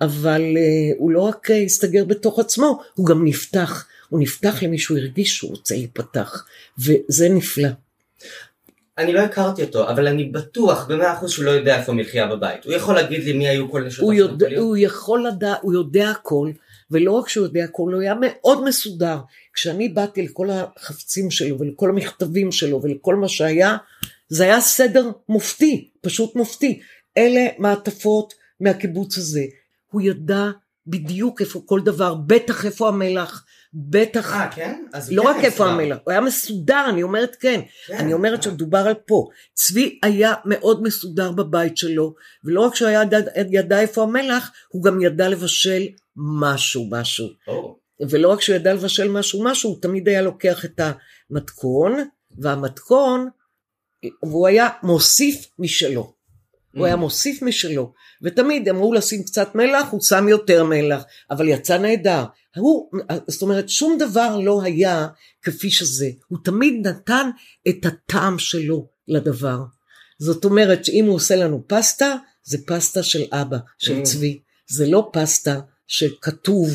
אבל 0.00 0.42
uh, 0.42 0.96
הוא 0.98 1.10
לא 1.10 1.20
רק 1.20 1.50
הסתגר 1.50 2.04
בתוך 2.04 2.38
עצמו, 2.38 2.80
הוא 2.94 3.06
גם 3.06 3.24
נפתח. 3.24 3.86
הוא 4.08 4.20
נפתח 4.20 4.62
למי 4.62 4.78
שהוא 4.78 4.98
הרגיש 4.98 5.36
שהוא 5.36 5.50
רוצה 5.50 5.74
להיפתח, 5.74 6.44
וזה 6.78 7.28
נפלא. 7.28 7.68
אני 8.98 9.12
לא 9.12 9.20
הכרתי 9.20 9.62
אותו, 9.62 9.90
אבל 9.90 10.08
אני 10.08 10.24
בטוח 10.24 10.86
במאה 10.86 11.12
אחוז 11.12 11.30
שהוא 11.30 11.44
לא 11.44 11.50
יודע 11.50 11.78
איפה 11.78 11.92
מחיה 11.92 12.26
בבית. 12.26 12.64
הוא 12.64 12.72
יכול 12.72 12.94
להגיד 12.94 13.24
לי 13.24 13.32
מי 13.32 13.48
היו 13.48 13.70
כל 13.70 13.84
נשות 13.84 14.04
הוא 14.04 14.12
יודע? 14.12 14.46
הוא 14.58 14.76
יכול 14.76 15.26
לדעת, 15.26 15.58
הוא 15.62 15.72
יודע 15.72 16.10
הכל, 16.10 16.50
ולא 16.90 17.12
רק 17.12 17.28
שהוא 17.28 17.46
יודע 17.46 17.64
הכל, 17.64 17.92
הוא 17.92 18.02
היה 18.02 18.14
מאוד 18.20 18.64
מסודר. 18.64 19.18
כשאני 19.54 19.88
באתי 19.88 20.22
לכל 20.22 20.48
החפצים 20.50 21.30
שלו 21.30 21.58
ולכל 21.58 21.90
המכתבים 21.90 22.52
שלו 22.52 22.82
ולכל 22.82 23.14
מה 23.14 23.28
שהיה, 23.28 23.76
זה 24.28 24.44
היה 24.44 24.60
סדר 24.60 25.10
מופתי, 25.28 25.88
פשוט 26.00 26.36
מופתי. 26.36 26.80
אלה 27.18 27.46
מעטפות 27.58 28.34
מהקיבוץ 28.60 29.18
הזה. 29.18 29.42
הוא 29.90 30.00
ידע 30.00 30.44
בדיוק 30.86 31.40
איפה 31.40 31.62
כל 31.66 31.80
דבר, 31.80 32.14
בטח 32.14 32.64
איפה 32.64 32.88
המלח, 32.88 33.44
בטח, 33.74 34.32
אה, 34.34 34.48
כן? 34.54 34.84
אז 34.92 35.12
לא 35.12 35.22
כן 35.22 35.28
רק 35.28 35.44
איפה. 35.44 35.66
המלח, 35.66 35.98
הוא 36.04 36.10
היה 36.12 36.20
מסודר, 36.20 36.86
אני 36.88 37.02
אומרת 37.02 37.36
כן. 37.40 37.60
כן, 37.86 37.96
אני 37.96 38.12
אומרת 38.12 38.38
אה. 38.38 38.42
שמדובר 38.42 38.78
על 38.78 38.94
פה. 38.94 39.28
צבי 39.54 39.98
היה 40.02 40.34
מאוד 40.44 40.82
מסודר 40.82 41.32
בבית 41.32 41.76
שלו, 41.76 42.14
ולא 42.44 42.60
רק 42.60 42.74
שהוא 42.74 42.88
היה 42.88 43.02
ידע, 43.02 43.18
ידע 43.50 43.80
איפה 43.80 44.02
המלח, 44.02 44.50
הוא 44.68 44.82
גם 44.82 45.00
ידע 45.00 45.28
לבשל 45.28 45.82
משהו 46.16 46.86
משהו. 46.90 47.28
או, 47.48 47.78
ולא 48.10 48.28
רק 48.28 48.40
שהוא 48.40 48.56
ידע 48.56 48.74
לבשל 48.74 49.08
משהו 49.08 49.44
משהו, 49.44 49.70
הוא 49.70 49.82
תמיד 49.82 50.08
היה 50.08 50.22
לוקח 50.22 50.64
את 50.64 50.80
המתכון, 51.30 51.92
והמתכון, 52.38 53.28
והוא 54.22 54.46
היה 54.46 54.68
מוסיף 54.82 55.46
משלו. 55.58 56.12
הוא 56.76 56.86
היה 56.86 56.96
מוסיף 56.96 57.42
משלו, 57.42 57.92
ותמיד 58.22 58.68
אמרו 58.68 58.94
לשים 58.94 59.22
קצת 59.22 59.54
מלח, 59.54 59.88
הוא 59.90 60.00
שם 60.02 60.28
יותר 60.28 60.64
מלח, 60.64 61.02
אבל 61.30 61.48
יצא 61.48 61.78
נהדר. 61.78 62.24
הוא, 62.56 62.90
זאת 63.28 63.42
אומרת, 63.42 63.68
שום 63.68 63.98
דבר 63.98 64.38
לא 64.38 64.62
היה 64.62 65.08
כפי 65.42 65.70
שזה. 65.70 66.08
הוא 66.28 66.38
תמיד 66.44 66.86
נתן 66.86 67.30
את 67.68 67.86
הטעם 67.86 68.38
שלו 68.38 68.88
לדבר. 69.08 69.58
זאת 70.18 70.44
אומרת 70.44 70.84
שאם 70.84 71.04
הוא 71.06 71.14
עושה 71.14 71.36
לנו 71.36 71.64
פסטה, 71.66 72.16
זה 72.44 72.58
פסטה 72.66 73.02
של 73.02 73.22
אבא, 73.32 73.56
של 73.78 73.98
Mm. 74.00 74.02
צבי. 74.02 74.40
זה 74.68 74.86
לא 74.86 75.10
פסטה 75.12 75.60
שכתוב 75.86 76.70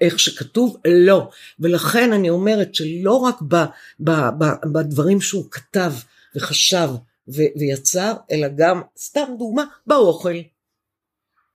איך 0.00 0.18
שכתוב, 0.18 0.76
לא. 0.88 1.28
ולכן 1.60 2.12
אני 2.12 2.30
אומרת 2.30 2.74
שלא 2.74 3.12
רק 3.12 3.42
ב, 3.48 3.56
ב, 4.00 4.10
ב, 4.10 4.44
בדברים 4.72 5.20
שהוא 5.20 5.44
כתב 5.50 5.92
וחשב 6.36 6.88
ו- 7.28 7.52
ויצר, 7.60 8.14
אלא 8.30 8.48
גם, 8.56 8.82
סתם 8.98 9.28
דוגמה, 9.38 9.64
באוכל. 9.86 10.36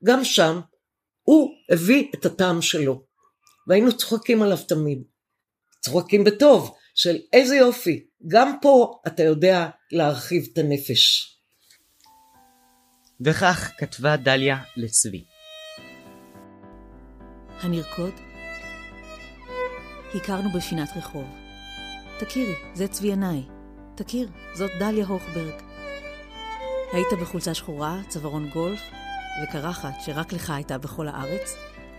גם 0.04 0.24
שם 0.24 0.60
הוא 1.24 1.52
הביא 1.72 2.12
את 2.16 2.26
הטעם 2.26 2.62
שלו. 2.62 3.04
והיינו 3.68 3.98
צוחקים 3.98 4.42
עליו 4.42 4.58
תמיד. 4.58 5.04
צוחקים 5.82 6.24
בטוב, 6.24 6.76
של 6.96 7.18
איזה 7.34 7.56
יופי, 7.56 8.06
גם 8.28 8.58
פה 8.62 9.02
אתה 9.08 9.24
יודע 9.24 9.70
להרחיב 9.92 10.48
את 10.54 10.58
הנפש. 10.58 11.34
וכך 13.26 13.72
כתבה 13.78 14.18
דליה 14.18 14.58
לצבי. 14.78 15.24
הנרקוד? 17.60 18.14
הכרנו 20.16 20.50
בפינת 20.58 20.90
רחוב. 20.96 21.26
תכירי, 22.20 22.56
זה 22.76 22.88
צבי 22.88 23.08
עיניי. 23.08 23.57
תכיר, 23.98 24.30
זאת 24.54 24.72
דליה 24.80 25.06
הוכברג. 25.06 25.54
היית 26.94 27.08
בחולצה 27.22 27.54
שחורה, 27.54 28.00
צווארון 28.08 28.50
גולף, 28.50 28.80
וקרחת 29.44 29.94
שרק 30.06 30.34
לך 30.34 30.50
הייתה 30.50 30.78
בכל 30.78 31.08
הארץ, 31.08 31.56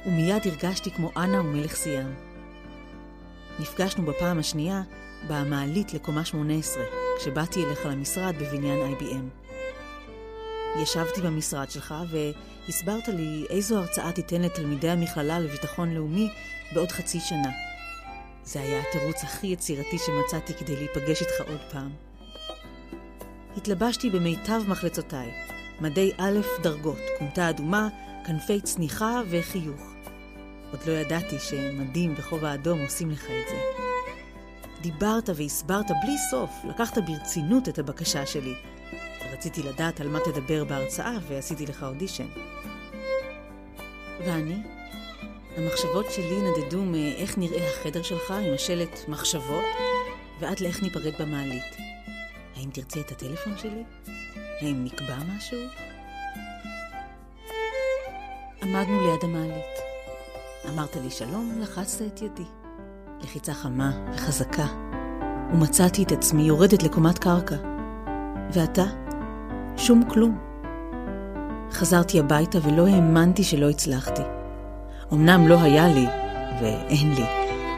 ומיד 0.07 0.43
הרגשתי 0.47 0.91
כמו 0.91 1.11
אנה 1.17 1.41
ומלך 1.41 1.75
סיאם. 1.75 2.15
נפגשנו 3.61 4.07
בפעם 4.07 4.39
השנייה 4.39 4.83
במעלית 5.29 5.95
לקומה 5.95 6.25
18, 6.25 6.83
כשבאתי 7.19 7.65
אליך 7.65 7.87
למשרד 7.87 8.35
בבניין 8.39 8.95
IBM. 8.95 9.49
ישבתי 10.83 11.21
במשרד 11.21 11.71
שלך 11.71 11.95
והסברת 12.11 13.09
לי 13.09 13.47
איזו 13.51 13.79
הרצאה 13.79 14.13
תיתן 14.13 14.43
לתלמידי 14.43 14.91
המכללה 14.91 15.41
לביטחון 15.41 15.95
לאומי 15.95 16.29
בעוד 16.73 16.93
חצי 16.93 17.21
שנה. 17.21 17.68
זה 18.53 18.61
היה 18.61 18.81
התירוץ 18.81 19.25
הכי 19.25 19.47
יצירתי 19.47 19.99
שמצאתי 19.99 20.55
כדי 20.55 20.77
להיפגש 20.77 21.23
איתך 21.23 21.41
עוד 21.49 21.61
פעם. 21.73 21.91
התלבשתי 23.57 24.11
במיטב 24.11 24.63
מחלצותיי, 24.69 25.31
מדי 25.81 26.13
א' 26.19 26.41
דרגות, 26.63 26.99
כומתה 27.19 27.51
אדומה, 27.51 27.89
כנפי 28.27 28.61
צניחה 28.61 29.21
וחיוך. 29.31 29.95
עוד 30.71 30.81
לא 30.87 30.93
ידעתי 30.93 31.39
שמדים 31.39 32.15
וכובע 32.19 32.55
אדום 32.55 32.81
עושים 32.81 33.11
לך 33.11 33.25
את 33.25 33.49
זה. 33.49 33.61
דיברת 34.81 35.31
והסברת 35.35 35.87
בלי 36.03 36.17
סוף, 36.31 36.51
לקחת 36.69 36.99
ברצינות 36.99 37.69
את 37.69 37.79
הבקשה 37.79 38.27
שלי. 38.27 38.55
רציתי 39.33 39.63
לדעת 39.63 40.01
על 40.01 40.09
מה 40.09 40.19
תדבר 40.25 40.65
בהרצאה 40.65 41.17
ועשיתי 41.29 41.67
לך 41.67 41.83
אודישן. 41.83 42.29
ואני? 44.27 44.78
המחשבות 45.59 46.07
שלי 46.11 46.41
נדדו 46.41 46.83
מאיך 46.83 47.39
נראה 47.39 47.71
החדר 47.71 48.03
שלך 48.03 48.31
עם 48.31 48.55
השלט 48.55 49.09
מחשבות, 49.09 49.65
ועד 50.41 50.61
לאיך 50.61 50.83
ניפרד 50.83 51.13
במעלית. 51.21 51.77
האם 52.57 52.71
תרצה 52.71 53.01
את 53.01 53.13
הטלפון 53.13 53.53
שלי? 53.57 53.85
האם 54.61 54.85
נקבע 54.85 55.17
משהו? 55.37 55.59
עמדנו 58.63 59.01
ליד 59.01 59.25
המעלית. 59.25 59.79
אמרת 60.69 60.97
לי 60.97 61.11
שלום, 61.11 61.59
לחצת 61.61 62.03
את 62.07 62.23
ידי. 62.23 62.49
לחיצה 63.21 63.55
חמה 63.55 63.93
וחזקה, 64.15 64.67
ומצאתי 65.53 66.03
את 66.03 66.13
עצמי 66.13 66.43
יורדת 66.43 66.83
לקומת 66.83 67.19
קרקע. 67.19 67.57
ואתה? 68.53 68.85
שום 69.77 70.03
כלום. 70.11 70.39
חזרתי 71.71 72.19
הביתה 72.19 72.59
ולא 72.63 72.87
האמנתי 72.87 73.45
שלא 73.45 73.71
הצלחתי. 73.71 74.38
אמנם 75.13 75.49
לא 75.49 75.63
היה 75.63 75.89
לי, 75.89 76.07
ואין 76.61 77.15
לי, 77.15 77.25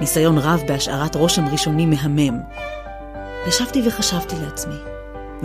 ניסיון 0.01 0.39
רב 0.39 0.63
בהשארת 0.69 1.15
רושם 1.15 1.49
ראשוני 1.49 1.87
מהמם. 1.87 2.41
ישבתי 3.49 3.83
וחשבתי 3.87 4.37
לעצמי, 4.45 4.75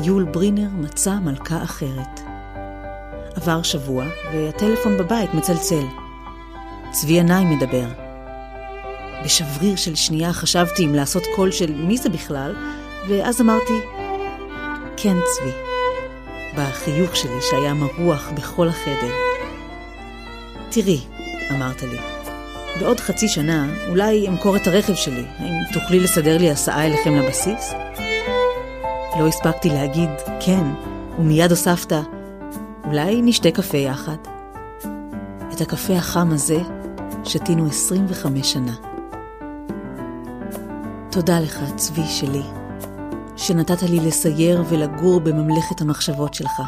יול 0.03 0.23
ברינר 0.23 0.69
מצא 0.73 1.13
מלכה 1.13 1.63
אחרת. 1.63 2.19
עבר 3.35 3.63
שבוע, 3.63 4.05
והטלפון 4.33 4.97
בבית 4.97 5.33
מצלצל. 5.33 5.85
צבי 6.91 7.13
עיניים 7.13 7.49
מדבר. 7.49 7.87
בשבריר 9.23 9.75
של 9.75 9.95
שנייה 9.95 10.33
חשבתי 10.33 10.85
אם 10.85 10.95
לעשות 10.95 11.23
קול 11.35 11.51
של 11.51 11.73
מי 11.73 11.97
זה 11.97 12.09
בכלל, 12.09 12.55
ואז 13.07 13.41
אמרתי, 13.41 13.79
כן 14.97 15.15
צבי, 15.25 15.51
בחיוך 16.57 17.15
שלי 17.15 17.41
שהיה 17.41 17.73
מרוח 17.73 18.31
בכל 18.35 18.67
החדר. 18.67 19.13
תראי, 20.69 20.99
אמרת 21.51 21.81
לי, 21.81 21.97
בעוד 22.79 22.99
חצי 22.99 23.27
שנה 23.27 23.67
אולי 23.89 24.27
אמכור 24.27 24.55
את 24.55 24.67
הרכב 24.67 24.95
שלי, 24.95 25.23
האם 25.39 25.53
תוכלי 25.73 25.99
לסדר 25.99 26.37
לי 26.37 26.51
הסעה 26.51 26.85
אליכם 26.85 27.15
לבסיס? 27.15 27.73
לא 29.19 29.27
הספקתי 29.27 29.69
להגיד 29.69 30.09
כן, 30.39 30.63
ומיד 31.19 31.51
הוספת, 31.51 31.93
אולי 32.85 33.21
נשתה 33.21 33.51
קפה 33.51 33.77
יחד. 33.77 34.17
את 35.53 35.61
הקפה 35.61 35.93
החם 35.93 36.31
הזה 36.31 36.57
שתינו 37.23 37.67
25 37.67 38.53
שנה. 38.53 38.73
תודה 41.11 41.39
לך, 41.39 41.59
צבי 41.75 42.05
שלי, 42.07 42.43
שנתת 43.35 43.83
לי 43.83 43.99
לסייר 43.99 44.63
ולגור 44.69 45.19
בממלכת 45.19 45.81
המחשבות 45.81 46.33
שלך. 46.33 46.61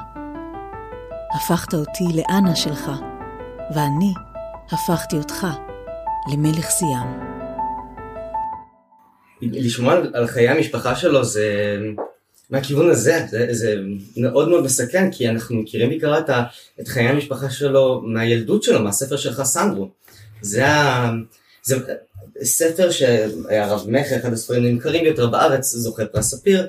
הפכת 1.35 1.73
אותי 1.73 2.03
לאנה 2.13 2.55
שלך, 2.55 2.91
ואני 3.75 4.13
הפכתי 4.71 5.15
אותך 5.15 5.47
למלך 6.33 6.69
סיאם. 6.69 7.07
לשמוע 9.41 9.95
על 10.13 10.27
חיי 10.27 10.49
המשפחה 10.49 10.95
שלו 10.95 11.23
זה 11.23 11.77
מהכיוון 12.49 12.89
הזה, 12.89 13.25
זה, 13.29 13.47
זה 13.51 13.75
מאוד 14.17 14.49
מאוד 14.49 14.63
מסכן, 14.63 15.11
כי 15.11 15.29
אנחנו 15.29 15.55
מכירים 15.55 15.89
בעיקר 15.89 16.19
את, 16.19 16.29
את 16.79 16.87
חיי 16.87 17.07
המשפחה 17.07 17.49
שלו 17.49 18.01
מהילדות 18.05 18.63
שלו, 18.63 18.83
מהספר 18.83 19.17
של 19.17 19.33
חסנדרו. 19.33 19.89
זה, 20.41 20.67
ה, 20.67 21.11
זה 21.63 21.75
ספר 22.43 22.91
שהיה 22.91 23.67
רב 23.67 23.85
מכר, 23.89 24.15
אחד 24.15 24.33
הספרים 24.33 24.65
הנמכרים 24.65 25.03
ביותר 25.03 25.27
בארץ, 25.27 25.71
זוכה 25.75 26.05
פרס 26.05 26.35
ספיר. 26.35 26.67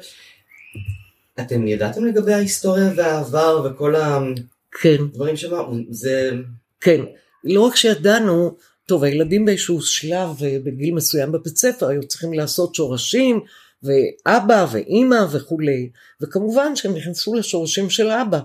אתם 1.40 1.68
ידעתם 1.68 2.04
לגבי 2.04 2.32
ההיסטוריה 2.32 2.90
והעבר 2.96 3.62
וכל 3.64 3.94
הדברים 3.96 5.30
כן. 5.30 5.36
שם? 5.36 5.82
זה... 5.90 6.30
כן. 6.80 7.00
לא 7.54 7.60
רק 7.60 7.76
שידענו, 7.76 8.56
טוב, 8.86 9.04
הילדים 9.04 9.44
באיזשהו 9.44 9.80
שלב, 9.80 10.42
אה, 10.44 10.56
בגיל 10.64 10.94
מסוים 10.94 11.32
בבית 11.32 11.56
ספר, 11.56 11.88
היו 11.88 12.02
צריכים 12.02 12.32
לעשות 12.32 12.74
שורשים, 12.74 13.40
ואבא 13.82 14.66
ואימא 14.72 15.26
וכולי, 15.32 15.90
וכמובן 16.20 16.76
שהם 16.76 16.94
נכנסו 16.94 17.34
לשורשים 17.34 17.90
של 17.90 18.10
אבא, 18.10 18.40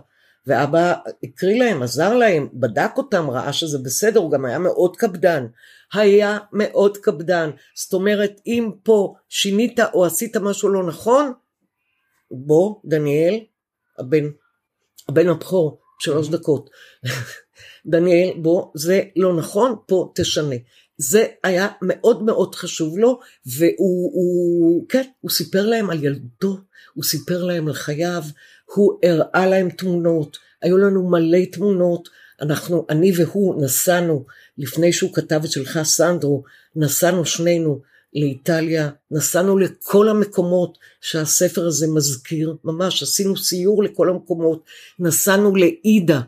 ואבא 0.47 0.93
הקריא 1.23 1.59
להם, 1.59 1.83
עזר 1.83 2.13
להם, 2.13 2.49
בדק 2.53 2.91
אותם, 2.97 3.29
ראה 3.29 3.53
שזה 3.53 3.77
בסדר, 3.79 4.19
הוא 4.19 4.31
גם 4.31 4.45
היה 4.45 4.59
מאוד 4.59 4.95
קפדן. 4.97 5.45
היה 5.93 6.37
מאוד 6.51 6.97
קפדן. 6.97 7.49
זאת 7.75 7.93
אומרת, 7.93 8.41
אם 8.45 8.71
פה 8.83 9.15
שינית 9.29 9.79
או 9.93 10.05
עשית 10.05 10.37
משהו 10.37 10.69
לא 10.69 10.83
נכון, 10.83 11.33
בוא, 12.31 12.75
דניאל, 12.85 13.39
הבן, 13.99 14.23
הבן 15.09 15.29
הבכור, 15.29 15.81
שלוש 15.99 16.29
דקות. 16.29 16.69
דניאל, 17.85 18.29
בוא, 18.41 18.71
זה 18.75 19.01
לא 19.15 19.35
נכון, 19.35 19.75
פה 19.85 20.11
תשנה. 20.15 20.55
זה 20.97 21.25
היה 21.43 21.67
מאוד 21.81 22.23
מאוד 22.23 22.55
חשוב 22.55 22.97
לו, 22.97 23.19
והוא, 23.45 24.11
הוא, 24.13 24.85
כן, 24.89 25.03
הוא 25.21 25.31
סיפר 25.31 25.65
להם 25.65 25.89
על 25.89 26.03
ילדותו, 26.03 26.57
הוא 26.93 27.03
סיפר 27.03 27.43
להם 27.43 27.67
על 27.67 27.73
חייו, 27.73 28.23
הוא 28.75 28.99
הראה 29.03 29.45
להם 29.47 29.69
תמונות, 29.69 30.37
היו 30.61 30.77
לנו 30.77 31.09
מלא 31.09 31.45
תמונות, 31.51 32.09
אנחנו, 32.41 32.85
אני 32.89 33.11
והוא 33.15 33.63
נסענו, 33.63 34.25
לפני 34.57 34.93
שהוא 34.93 35.13
כתב 35.13 35.41
את 35.43 35.51
שלך 35.51 35.79
סנדרו, 35.83 36.43
נסענו 36.75 37.25
שנינו 37.25 37.81
לאיטליה, 38.13 38.89
נסענו 39.11 39.57
לכל 39.57 40.09
המקומות 40.09 40.77
שהספר 41.01 41.67
הזה 41.67 41.87
מזכיר, 41.87 42.55
ממש 42.63 43.03
עשינו 43.03 43.37
סיור 43.37 43.83
לכל 43.83 44.09
המקומות, 44.09 44.63
נסענו 44.99 45.55
לאידה, 45.55 46.21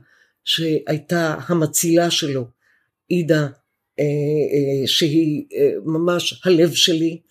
שהייתה 0.45 1.35
המצילה 1.47 2.11
שלו, 2.11 2.47
עידה 3.07 3.47
אה, 3.99 4.03
אה, 4.03 4.87
שהיא 4.87 5.45
אה, 5.53 5.71
ממש 5.85 6.41
הלב 6.45 6.73
שלי, 6.73 7.21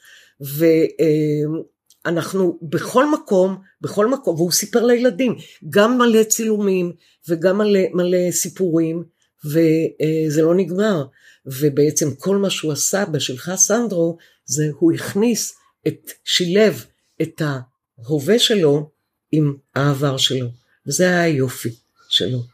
ואנחנו 2.04 2.58
בכל 2.62 3.10
מקום, 3.10 3.56
בכל 3.80 4.06
מקום, 4.06 4.36
והוא 4.36 4.52
סיפר 4.52 4.86
לילדים, 4.86 5.36
גם 5.70 5.98
מלא 5.98 6.22
צילומים 6.22 6.92
וגם 7.28 7.58
מלא, 7.58 7.80
מלא 7.92 8.30
סיפורים, 8.30 9.04
וזה 9.44 10.42
לא 10.42 10.54
נגמר. 10.54 11.04
ובעצם 11.46 12.14
כל 12.14 12.36
מה 12.36 12.50
שהוא 12.50 12.72
עשה 12.72 13.04
בשלך 13.04 13.50
סנדרו, 13.56 14.16
זה 14.44 14.64
הוא 14.78 14.92
הכניס 14.92 15.54
את, 15.88 16.10
שילב 16.24 16.84
את 17.22 17.42
ההווה 17.44 18.38
שלו 18.38 18.90
עם 19.32 19.56
העבר 19.74 20.16
שלו, 20.16 20.46
וזה 20.86 21.04
היה 21.04 21.22
היופי 21.22 21.74
שלו. 22.08 22.53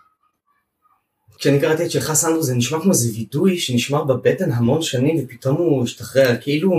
כשאני 1.40 1.60
קראתי 1.60 1.84
את 1.84 1.90
שלך 1.90 2.12
סנדרו 2.12 2.42
זה 2.42 2.54
נשמע 2.54 2.80
כמו 2.82 2.92
איזה 2.92 3.12
וידוי 3.12 3.58
שנשמר 3.58 4.04
בבטן 4.04 4.52
המון 4.52 4.82
שנים 4.82 5.24
ופתאום 5.24 5.56
הוא 5.56 5.84
השתחרר, 5.84 6.36
כאילו... 6.40 6.72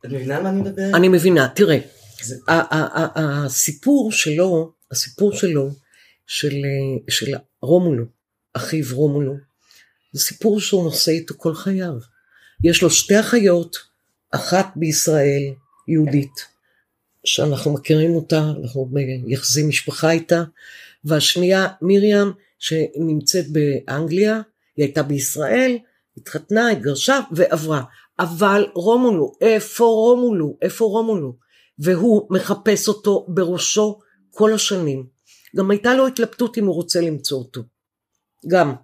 את 0.00 0.10
מבינה 0.10 0.36
על 0.36 0.42
מה 0.42 0.48
אני 0.48 0.60
מדבר? 0.60 0.90
אני 0.94 1.08
מבינה, 1.08 1.48
תראה, 1.48 1.78
זה... 2.22 2.36
הסיפור 3.16 4.12
שלו, 4.12 4.72
הסיפור 4.90 5.32
שלו, 5.32 5.70
של, 6.26 6.56
של 7.08 7.32
רומולו, 7.62 8.04
אחיו 8.52 8.84
רומולו, 8.92 9.34
זה 10.12 10.20
סיפור 10.20 10.60
שהוא 10.60 10.84
נושא 10.84 11.12
איתו 11.12 11.34
כל 11.36 11.54
חייו. 11.54 11.94
יש 12.64 12.82
לו 12.82 12.90
שתי 12.90 13.20
אחיות, 13.20 13.76
אחת 14.30 14.66
בישראל, 14.76 15.42
יהודית, 15.88 16.46
שאנחנו 17.24 17.72
מכירים 17.72 18.10
אותה, 18.10 18.52
אנחנו 18.62 18.88
ביחסי 18.90 19.62
משפחה 19.62 20.10
איתה, 20.10 20.42
והשנייה 21.04 21.68
מרים 21.82 22.32
שנמצאת 22.62 23.44
באנגליה, 23.52 24.40
היא 24.76 24.84
הייתה 24.84 25.02
בישראל, 25.02 25.78
התחתנה, 26.16 26.70
התגרשה 26.70 27.20
ועברה. 27.32 27.82
אבל 28.18 28.66
רומולו, 28.74 29.32
איפה 29.40 29.84
רומולו? 29.84 30.58
איפה 30.62 30.84
רומולו? 30.84 31.36
והוא 31.78 32.26
מחפש 32.30 32.88
אותו 32.88 33.26
בראשו 33.28 34.00
כל 34.30 34.52
השנים. 34.52 35.06
גם 35.56 35.70
הייתה 35.70 35.94
לו 35.94 36.06
התלבטות 36.06 36.58
אם 36.58 36.66
הוא 36.66 36.74
רוצה 36.74 37.00
למצוא 37.00 37.38
אותו. 37.38 37.62
גם. 38.48 38.74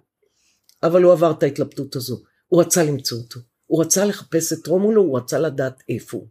אבל 0.83 1.03
הוא 1.03 1.11
עבר 1.11 1.31
את 1.31 1.43
ההתלבטות 1.43 1.95
הזו. 1.95 2.21
הוא 2.47 2.61
רצה 2.61 2.83
למצוא 2.83 3.17
אותו. 3.17 3.39
הוא 3.65 3.81
רצה 3.81 4.05
לחפש 4.05 4.53
את 4.53 4.67
רומולו, 4.67 5.01
הוא 5.01 5.17
רצה 5.17 5.39
לדעת 5.39 5.83
איפה 5.89 6.17
הוא. 6.17 6.27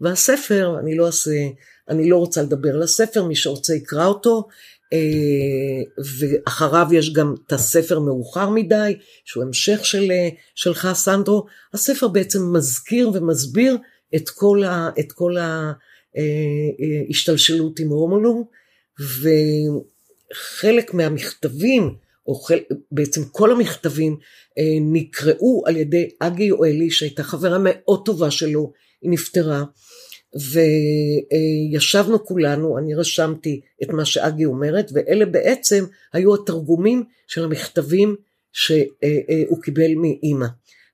והספר, 0.00 0.78
אני 0.80 0.96
לא 0.96 1.06
אעשה, 1.06 1.48
אני 1.88 2.10
לא 2.10 2.16
רוצה 2.16 2.42
לדבר 2.42 2.74
על 2.74 2.82
הספר, 2.82 3.24
מי 3.24 3.36
שרוצה 3.36 3.74
יקרא 3.74 4.06
אותו, 4.06 4.48
ואחריו 6.18 6.88
יש 6.92 7.12
גם 7.12 7.34
את 7.46 7.52
הספר 7.52 8.00
מאוחר 8.00 8.50
מדי, 8.50 8.96
שהוא 9.24 9.42
המשך 9.44 9.84
של, 9.84 10.10
אה, 10.10 10.28
שלך 10.54 10.88
סנדרו. 10.94 11.46
הספר 11.74 12.08
בעצם 12.08 12.52
מזכיר 12.52 13.10
ומסביר 13.14 13.76
את 14.16 14.30
כל, 14.30 14.64
ה, 14.64 14.90
את 14.98 15.12
כל 15.12 15.36
ההשתלשלות 17.08 17.80
אה, 17.80 17.84
עם 17.84 17.90
רומולו, 17.90 18.48
וחלק 19.00 20.94
מהמכתבים, 20.94 21.94
או 22.26 22.34
חל, 22.34 22.58
בעצם 22.92 23.24
כל 23.24 23.52
המכתבים, 23.52 24.16
נקראו 24.92 25.62
על 25.66 25.76
ידי 25.76 26.08
אגי 26.20 26.44
יואלי, 26.44 26.90
שהייתה 26.90 27.22
חברה 27.22 27.58
מאוד 27.60 28.02
טובה 28.04 28.30
שלו, 28.30 28.72
היא 29.02 29.10
נפטרה. 29.10 29.64
וישבנו 31.72 32.24
כולנו, 32.24 32.78
אני 32.78 32.94
רשמתי 32.94 33.60
את 33.82 33.88
מה 33.88 34.04
שאגי 34.04 34.44
אומרת, 34.44 34.90
ואלה 34.94 35.26
בעצם 35.26 35.84
היו 36.12 36.34
התרגומים 36.34 37.04
של 37.26 37.44
המכתבים 37.44 38.16
שהוא 38.52 39.62
קיבל 39.62 39.94
מאימא. 39.94 40.46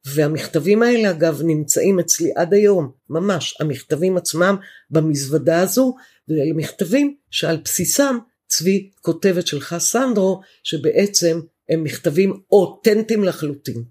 והמכתבים 0.05 0.83
האלה 0.83 1.11
אגב 1.11 1.43
נמצאים 1.45 2.01
אצלי 2.01 2.33
עד 2.37 2.55
היום, 2.55 2.91
ממש, 3.11 3.57
המכתבים 3.61 4.17
עצמם 4.17 4.57
במזוודה 4.91 5.61
הזו, 5.61 5.97
ואלה 6.29 6.53
מכתבים 6.55 7.17
שעל 7.31 7.57
בסיסם 7.65 8.19
צבי 8.49 8.91
כותבת 9.01 9.47
שלך 9.47 9.77
סנדרו, 9.79 10.41
שבעצם 10.63 11.41
הם 11.69 11.85
מכתבים 11.85 12.41
אותנטיים 12.51 13.25
לחלוטין. 13.25 13.83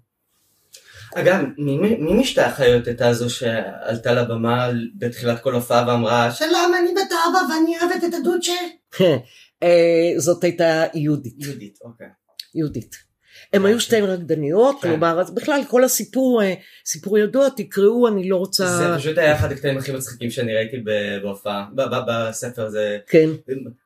אגב, 1.14 1.44
מי, 1.58 1.78
מי 1.98 2.24
החיות 2.36 2.86
הייתה 2.86 3.12
זו 3.12 3.30
שעלתה 3.30 4.12
לבמה 4.12 4.68
בתחילת 4.94 5.40
כל 5.40 5.54
הופעה 5.54 5.88
ואמרה 5.88 6.30
שלום 6.30 6.72
אני 6.80 6.92
בטאבה 6.92 7.38
ואני 7.48 7.76
אוהבת 7.80 8.04
את 8.04 8.14
הדוצ'ה? 8.14 8.52
אה, 9.62 10.12
זאת 10.16 10.44
הייתה 10.44 10.84
יהודית. 10.94 11.34
יהודית, 11.38 11.78
אוקיי. 11.84 12.06
יהודית. 12.54 13.11
הם 13.52 13.66
היו 13.66 13.80
שתיהן 13.80 14.04
רקדניות, 14.04 14.76
כן. 14.82 14.88
כלומר, 14.88 15.20
אז 15.20 15.34
בכלל 15.34 15.60
כל 15.68 15.84
הסיפור, 15.84 16.42
אה, 16.42 16.54
סיפור 16.86 17.18
ידוע, 17.18 17.48
תקראו, 17.56 18.08
אני 18.08 18.28
לא 18.28 18.36
רוצה... 18.36 18.66
זה 18.66 18.84
פשוט 18.96 19.18
היה 19.18 19.36
אחד 19.36 19.52
הקטעים 19.52 19.78
הכי 19.78 19.92
מצחיקים 19.92 20.30
שאני 20.30 20.54
ראיתי 20.54 20.76
בהופעה, 21.22 21.66
בספר 22.06 22.66
הזה. 22.66 22.98
כן. 23.06 23.28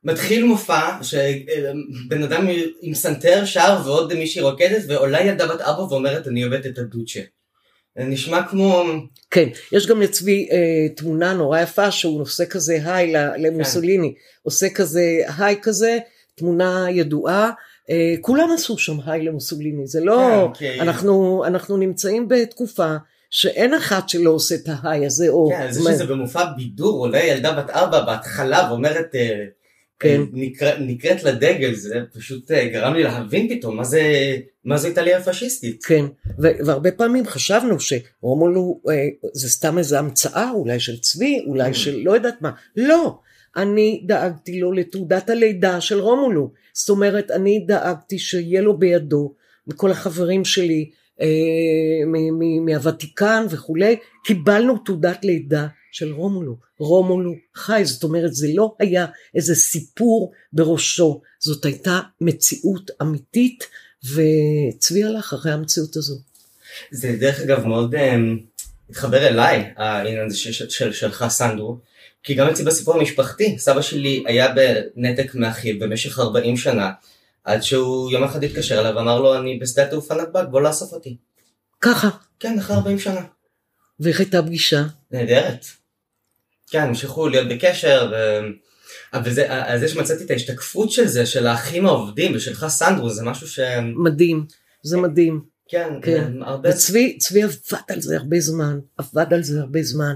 מתחיל 0.03 0.45
מופע 0.45 1.03
שבן 1.03 2.23
אדם 2.23 2.47
עם 2.81 2.93
סנטר 2.93 3.45
שר 3.45 3.81
ועוד 3.85 4.13
מישהי 4.13 4.41
רוקדת, 4.41 4.83
ועולה 4.87 5.21
ילדה 5.21 5.47
בת 5.47 5.61
ארבע 5.61 5.93
ואומרת 5.93 6.27
אני 6.27 6.43
אוהבת 6.43 6.65
את 6.65 6.77
הדוצ'ה. 6.77 7.21
נשמע 7.99 8.47
כמו... 8.49 8.83
כן, 9.31 9.49
יש 9.71 9.87
גם 9.87 10.01
לצבי 10.01 10.47
אה, 10.51 10.89
תמונה 10.95 11.33
נורא 11.33 11.59
יפה 11.59 11.91
שהוא 11.91 12.21
עושה 12.21 12.45
כזה 12.45 12.79
הייל 12.85 13.13
מוסוליני, 13.37 14.13
כן. 14.13 14.19
עושה 14.43 14.69
כזה 14.69 15.21
הייל 15.37 15.55
כזה, 15.61 15.97
תמונה 16.35 16.85
ידועה. 16.91 17.51
אה, 17.89 18.15
כולם 18.21 18.49
עשו 18.53 18.77
שם 18.77 18.97
הייל 19.05 19.25
מוסוליני, 19.25 19.87
זה 19.87 20.01
לא, 20.01 20.51
כן, 20.59 20.73
כן. 20.75 20.81
אנחנו, 20.81 21.43
אנחנו 21.45 21.77
נמצאים 21.77 22.27
בתקופה 22.27 22.95
שאין 23.29 23.73
אחד 23.73 24.09
שלא 24.09 24.29
עושה 24.29 24.55
את 24.55 24.63
ההיי 24.67 25.05
הזה, 25.05 25.29
או... 25.29 25.49
כן, 25.49 25.71
זה 25.71 25.79
שזה 25.79 26.05
במופע 26.05 26.45
בידור, 26.57 26.99
עולה 26.99 27.23
ילדה 27.23 27.51
בת 27.51 27.69
ארבע 27.69 28.01
בהתחלה 28.05 28.67
ואומרת, 28.69 29.15
אה, 29.15 29.45
כן. 29.99 30.21
נקרא, 30.33 30.71
נקראת 30.79 31.23
לדגל, 31.23 31.75
זה 31.75 31.95
פשוט 32.13 32.51
אה, 32.51 32.67
גרם 32.67 32.93
לי 32.93 33.03
להבין 33.03 33.49
פתאום 33.49 33.77
מה 33.77 33.83
זה, 33.83 34.01
מה 34.65 34.77
זה 34.77 34.87
איטליה 34.87 35.17
הפשיסטית. 35.17 35.85
כן, 35.85 36.05
והרבה 36.39 36.91
פעמים 36.91 37.27
חשבנו 37.27 37.77
שרומולו 37.79 38.81
זה 39.33 39.49
סתם 39.49 39.77
איזה 39.77 39.99
המצאה, 39.99 40.51
אולי 40.51 40.79
של 40.79 40.97
צבי, 40.97 41.43
אולי 41.47 41.73
של 41.73 41.97
לא 42.03 42.11
יודעת 42.11 42.41
מה. 42.41 42.51
לא, 42.75 43.19
אני 43.57 44.03
דאגתי 44.05 44.59
לו 44.59 44.71
לתעודת 44.71 45.29
הלידה 45.29 45.81
של 45.81 45.99
רומולו. 45.99 46.51
זאת 46.73 46.89
אומרת, 46.89 47.31
אני 47.31 47.65
דאגתי 47.67 48.19
שיהיה 48.19 48.61
לו 48.61 48.77
בידו, 48.77 49.33
מכל 49.67 49.91
החברים 49.91 50.45
שלי, 50.45 50.89
אה, 51.21 51.27
מהוותיקן 52.65 53.45
וכולי, 53.49 53.95
קיבלנו 54.23 54.77
תעודת 54.77 55.25
לידה 55.25 55.67
של 55.91 56.13
רומולו. 56.13 56.57
רומולו 56.79 57.33
חי, 57.55 57.81
זאת 57.85 58.03
אומרת, 58.03 58.33
זה 58.33 58.47
לא 58.53 58.75
היה 58.79 59.05
איזה 59.35 59.55
סיפור 59.55 60.31
בראשו, 60.53 61.21
זאת 61.39 61.65
הייתה 61.65 61.99
מציאות 62.21 62.91
אמיתית, 63.01 63.67
וצבי 64.03 65.03
הלך 65.03 65.33
אחרי 65.33 65.51
המציאות 65.51 65.95
הזו. 65.95 66.15
זה 66.91 67.15
דרך 67.19 67.39
אגב 67.39 67.65
מאוד 67.65 67.95
אה, 67.95 68.15
התחבר 68.89 69.27
אליי, 69.27 69.73
העניין 69.77 70.25
הזה 70.25 70.37
שלך 70.91 71.25
סנדרו. 71.29 71.77
כי 72.23 72.33
גם 72.33 72.49
אצלי 72.49 72.65
בסיפור 72.65 72.97
המשפחתי, 72.97 73.59
סבא 73.59 73.81
שלי 73.81 74.23
היה 74.27 74.53
בנתק 74.53 75.35
מאחיו 75.35 75.79
במשך 75.79 76.19
40 76.19 76.57
שנה, 76.57 76.91
עד 77.43 77.63
שהוא 77.63 78.11
יום 78.11 78.23
אחד 78.23 78.43
התקשר 78.43 78.79
אליו 78.79 78.95
ואמר 78.95 79.19
לו, 79.19 79.37
אני 79.37 79.59
בשדה 79.59 79.83
התעופה 79.83 80.15
נתב"ג, 80.15 80.43
בוא 80.51 80.61
לאסוף 80.61 80.93
אותי. 80.93 81.17
ככה? 81.81 82.09
כן, 82.39 82.59
אחרי 82.59 82.75
40 82.75 82.99
שנה. 82.99 83.21
ואיך 83.99 84.19
הייתה 84.19 84.41
פגישה? 84.41 84.83
נהדרת. 85.11 85.65
כן, 86.69 86.81
המשיכו 86.81 87.27
להיות 87.27 87.47
בקשר, 87.49 88.11
ו... 88.11 88.15
אבל 89.13 89.33
זה, 89.33 89.45
אז 89.49 89.79
זה 89.79 89.87
שמצאתי 89.87 90.23
את 90.23 90.31
ההשתקפות 90.31 90.91
של 90.91 91.07
זה, 91.07 91.25
של 91.25 91.47
האחים 91.47 91.85
העובדים 91.85 92.35
ושלך 92.35 92.67
סנדרו, 92.67 93.09
זה 93.09 93.23
משהו 93.23 93.47
ש... 93.47 93.59
מדהים, 93.95 94.45
זה 94.83 94.97
מדהים. 94.97 95.41
כן, 95.69 95.89
כן. 96.01 96.33
הרבה... 96.41 96.69
וצבי 96.69 97.17
צבי 97.17 97.43
עבד 97.43 97.81
על 97.89 98.01
זה 98.01 98.17
הרבה 98.17 98.39
זמן, 98.39 98.79
עבד 98.97 99.33
על 99.33 99.43
זה 99.43 99.59
הרבה 99.59 99.83
זמן. 99.83 100.13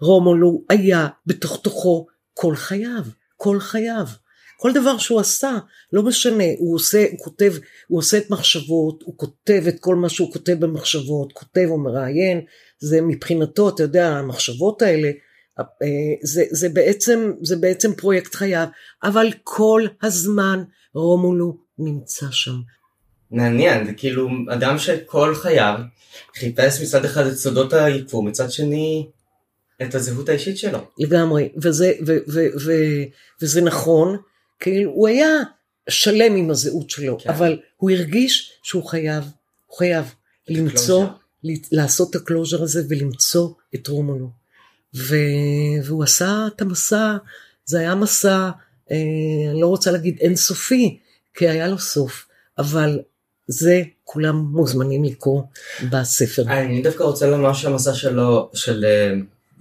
ורומולו 0.00 0.62
היה 0.68 1.08
בתוך 1.26 1.60
תוכו 1.62 2.06
כל 2.34 2.56
חייו, 2.56 3.02
כל 3.36 3.60
חייו. 3.60 4.06
כל 4.58 4.72
דבר 4.72 4.98
שהוא 4.98 5.20
עשה, 5.20 5.58
לא 5.92 6.02
משנה, 6.02 6.44
הוא 6.58 6.74
עושה, 6.74 7.06
הוא 7.10 7.18
כותב, 7.18 7.54
הוא 7.88 7.98
עושה 7.98 8.18
את 8.18 8.30
מחשבות, 8.30 9.02
הוא 9.02 9.18
כותב 9.18 9.64
את 9.68 9.80
כל 9.80 9.96
מה 9.96 10.08
שהוא 10.08 10.32
כותב 10.32 10.56
במחשבות, 10.60 11.32
כותב 11.32 11.66
או 11.70 11.78
מראיין, 11.78 12.40
זה 12.78 13.00
מבחינתו, 13.00 13.68
אתה 13.68 13.82
יודע, 13.82 14.08
המחשבות 14.08 14.82
האלה, 14.82 15.10
אה, 15.60 15.64
זה, 16.22 16.44
זה, 16.50 16.68
בעצם, 16.68 17.32
זה 17.42 17.56
בעצם 17.56 17.94
פרויקט 17.94 18.34
חייו, 18.34 18.66
אבל 19.02 19.28
כל 19.42 19.82
הזמן 20.02 20.62
רומולו 20.94 21.56
נמצא 21.78 22.26
שם. 22.30 22.56
מעניין, 23.30 23.86
זה 23.86 23.92
כאילו 23.92 24.28
אדם 24.48 24.78
שכל 24.78 25.34
חייו 25.34 25.78
חיפש 26.36 26.80
מצד 26.80 27.04
אחד 27.04 27.26
את 27.26 27.36
סודות 27.36 27.72
היקום, 27.72 28.28
מצד 28.28 28.50
שני 28.50 29.06
את 29.82 29.94
הזהות 29.94 30.28
האישית 30.28 30.58
שלו. 30.58 30.78
לגמרי, 30.98 31.48
וזה, 31.56 31.92
ו, 32.06 32.16
ו, 32.28 32.40
ו, 32.64 32.72
וזה 33.42 33.60
נכון, 33.60 34.16
כאילו 34.60 34.90
הוא 34.90 35.08
היה 35.08 35.30
שלם 35.88 36.36
עם 36.36 36.50
הזהות 36.50 36.90
שלו, 36.90 37.18
כן. 37.18 37.30
אבל 37.30 37.58
הוא 37.76 37.90
הרגיש 37.90 38.52
שהוא 38.62 38.84
חייב, 38.84 39.24
הוא 39.66 39.78
חייב 39.78 40.14
למצוא, 40.48 41.06
לעשות 41.72 42.10
את 42.10 42.14
הקלוז'ר 42.14 42.62
הזה 42.62 42.82
ולמצוא 42.88 43.48
את 43.74 43.88
רומולו. 43.88 44.30
ו, 44.94 45.16
והוא 45.84 46.04
עשה 46.04 46.46
את 46.56 46.62
המסע, 46.62 47.16
זה 47.64 47.78
היה 47.78 47.94
מסע, 47.94 48.50
אה, 48.90 48.96
אני 49.50 49.60
לא 49.60 49.66
רוצה 49.66 49.90
להגיד 49.90 50.18
אינסופי, 50.20 50.98
כי 51.34 51.48
היה 51.48 51.68
לו 51.68 51.78
סוף, 51.78 52.26
אבל 52.58 53.00
זה 53.46 53.82
כולם 54.04 54.36
מוזמנים 54.36 55.04
לקרוא 55.04 55.42
בספר. 55.90 56.42
אני 56.42 56.82
דווקא 56.82 57.02
רוצה 57.02 57.26
לומר 57.26 57.52
שהמסע 57.52 57.94
שלו, 57.94 58.50
של 58.54 58.84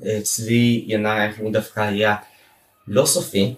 uh, 0.01 0.05
צבי 0.23 0.85
ינאי, 0.87 1.27
הוא 1.37 1.53
דווקא 1.53 1.79
היה 1.79 2.15
לא 2.87 3.05
סופי, 3.05 3.53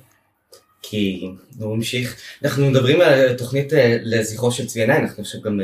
כי 0.82 1.28
הוא 1.60 1.74
המשיך, 1.74 2.16
אנחנו 2.44 2.66
מדברים 2.66 3.02
על 3.02 3.34
תוכנית 3.34 3.74
uh, 3.74 3.76
לזכרו 4.04 4.52
של 4.52 4.68
צבי 4.68 4.82
ינאי, 4.82 4.98
אנחנו 4.98 5.24
עכשיו 5.24 5.42
גם 5.42 5.60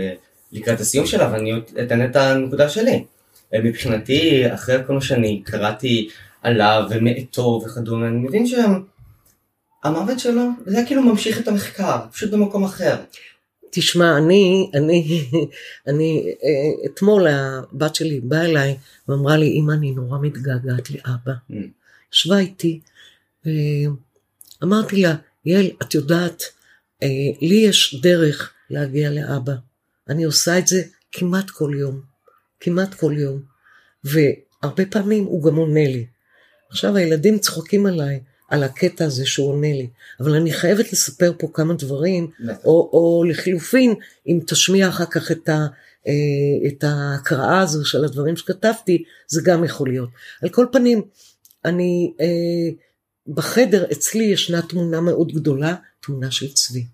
לקראת 0.52 0.80
הסיום 0.80 1.06
שלה 1.06 1.32
ואני 1.32 1.54
אתן 1.84 2.06
את 2.06 2.16
הנקודה 2.16 2.70
שלי. 2.70 3.04
מבחינתי, 3.54 4.54
אחרי 4.54 4.78
כל 4.88 4.94
מה 4.94 5.02
שאני 5.02 5.42
קראתי 5.46 6.10
עליו 6.42 6.84
ומאתו 6.90 7.62
וכדומה, 7.66 8.08
אני 8.08 8.18
מבין 8.18 8.46
שהמוות 8.48 10.20
שלו 10.20 10.44
זה 10.66 10.84
כאילו 10.88 11.02
ממשיך 11.02 11.40
את 11.40 11.48
המחקר, 11.48 11.98
פשוט 12.12 12.32
במקום 12.32 12.64
אחר. 12.64 12.96
תשמע, 13.72 14.18
אני, 14.18 14.72
אני, 14.74 15.28
אני, 15.88 16.34
אה, 16.44 16.86
אתמול 16.86 17.28
הבת 17.28 17.96
שלי 17.96 18.20
באה 18.20 18.46
אליי 18.46 18.78
ואמרה 19.08 19.38
לי, 19.38 19.52
אמא, 19.52 19.72
אני 19.72 19.92
נורא 19.92 20.20
מתגעגעת 20.22 20.92
לאבא. 20.92 21.34
Mm. 21.52 21.56
ישבה 22.14 22.40
איתי, 22.40 22.80
ואמרתי 23.46 25.02
לה, 25.02 25.16
יעל, 25.46 25.70
את 25.82 25.94
יודעת, 25.94 26.44
אה, 27.04 27.08
לי 27.42 27.56
יש 27.56 27.96
דרך 28.02 28.54
להגיע 28.70 29.12
לאבא. 29.12 29.54
אני 30.10 30.24
עושה 30.24 30.58
את 30.58 30.68
זה 30.68 30.84
כמעט 31.12 31.50
כל 31.50 31.72
יום. 31.80 32.02
כמעט 32.60 32.94
כל 32.94 33.14
יום. 33.18 33.42
והרבה 34.04 34.86
פעמים 34.86 35.24
הוא 35.24 35.44
גם 35.44 35.56
עונה 35.56 35.88
לי. 35.88 36.06
עכשיו 36.70 36.96
הילדים 36.96 37.40
צוחקים 37.40 37.86
עליי, 37.86 38.20
על 38.52 38.64
הקטע 38.64 39.06
הזה 39.06 39.26
שהוא 39.26 39.50
עונה 39.50 39.74
לי. 39.74 39.90
אבל 40.20 40.36
אני 40.36 40.54
חייבת 40.54 40.94
לספר 40.94 41.34
פה 41.38 41.50
כמה 41.54 41.74
דברים, 41.74 42.32
או, 42.66 42.90
או 42.94 43.24
לחילופין, 43.28 43.94
אם 44.28 44.40
תשמיע 44.48 44.90
אחר 44.90 45.06
כך 45.06 45.32
את, 45.32 45.50
ה, 45.50 45.68
אה, 46.08 46.68
את 46.68 46.84
ההקראה 46.84 47.60
הזו 47.60 47.86
של 47.86 48.06
הדברים 48.06 48.38
שכתבתי, 48.38 49.04
זה 49.28 49.42
גם 49.46 49.64
יכול 49.64 49.90
להיות. 49.90 50.10
על 50.42 50.50
כל 50.50 50.66
פנים, 50.72 51.02
אני, 51.66 52.14
אה, 52.22 52.70
בחדר 53.28 53.92
אצלי 53.92 54.24
ישנה 54.24 54.62
תמונה 54.62 55.02
מאוד 55.02 55.32
גדולה, 55.32 55.76
תמונה 56.02 56.32
של 56.32 56.54
צבי. 56.54 56.86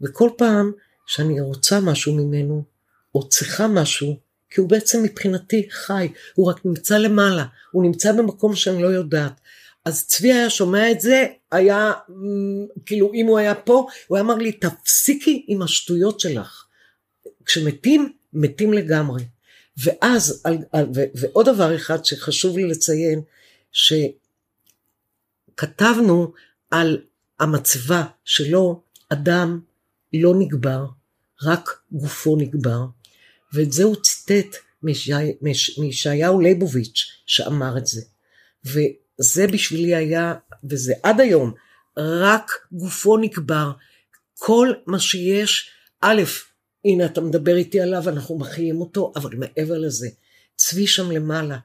וכל 0.00 0.30
פעם 0.38 0.72
שאני 1.06 1.40
רוצה 1.40 1.80
משהו 1.80 2.14
ממנו, 2.14 2.62
או 3.14 3.28
צריכה 3.28 3.68
משהו, 3.68 4.16
כי 4.50 4.60
הוא 4.60 4.68
בעצם 4.68 5.02
מבחינתי 5.02 5.68
חי, 5.70 6.08
הוא 6.34 6.50
רק 6.50 6.66
נמצא 6.66 6.98
למעלה, 6.98 7.44
הוא 7.72 7.82
נמצא 7.82 8.12
במקום 8.12 8.56
שאני 8.56 8.82
לא 8.82 8.88
יודעת. 8.88 9.32
אז 9.84 10.06
צבי 10.06 10.32
היה 10.32 10.50
שומע 10.50 10.90
את 10.90 11.00
זה, 11.00 11.26
היה, 11.50 11.92
כאילו 12.86 13.12
אם 13.14 13.26
הוא 13.26 13.38
היה 13.38 13.54
פה, 13.54 13.86
הוא 14.06 14.16
היה 14.16 14.24
אמר 14.24 14.34
לי, 14.34 14.52
תפסיקי 14.52 15.44
עם 15.48 15.62
השטויות 15.62 16.20
שלך. 16.20 16.64
כשמתים, 17.44 18.12
מתים 18.32 18.72
לגמרי. 18.72 19.24
ואז, 19.76 20.42
על, 20.44 20.58
על, 20.72 20.86
ו, 20.94 21.00
ועוד 21.14 21.46
דבר 21.48 21.76
אחד 21.76 22.04
שחשוב 22.04 22.58
לי 22.58 22.68
לציין, 22.68 23.22
שכתבנו 25.56 26.32
על 26.70 27.02
המצבה 27.40 28.04
שלו, 28.24 28.82
אדם 29.08 29.60
לא 30.12 30.34
נגבר, 30.38 30.86
רק 31.42 31.80
גופו 31.92 32.36
נגבר. 32.36 32.80
ואת 33.52 33.72
זה 33.72 33.84
הוא 33.84 33.96
ציטט 33.96 34.56
מישעיהו 35.78 36.40
ליבוביץ' 36.40 37.22
שאמר 37.26 37.78
את 37.78 37.86
זה. 37.86 38.00
זה 39.20 39.46
בשבילי 39.46 39.94
היה, 39.94 40.34
וזה 40.64 40.94
עד 41.02 41.20
היום, 41.20 41.52
רק 41.96 42.50
גופו 42.72 43.16
נקבר. 43.16 43.72
כל 44.38 44.72
מה 44.86 44.98
שיש, 44.98 45.70
א', 46.00 46.22
הנה 46.84 47.04
אתה 47.04 47.20
מדבר 47.20 47.56
איתי 47.56 47.80
עליו, 47.80 48.08
אנחנו 48.08 48.38
מחיים 48.38 48.80
אותו, 48.80 49.12
אבל 49.16 49.34
מעבר 49.34 49.78
לזה, 49.78 50.08
צבי 50.56 50.86
שם 50.86 51.10
למעלה. 51.10 51.58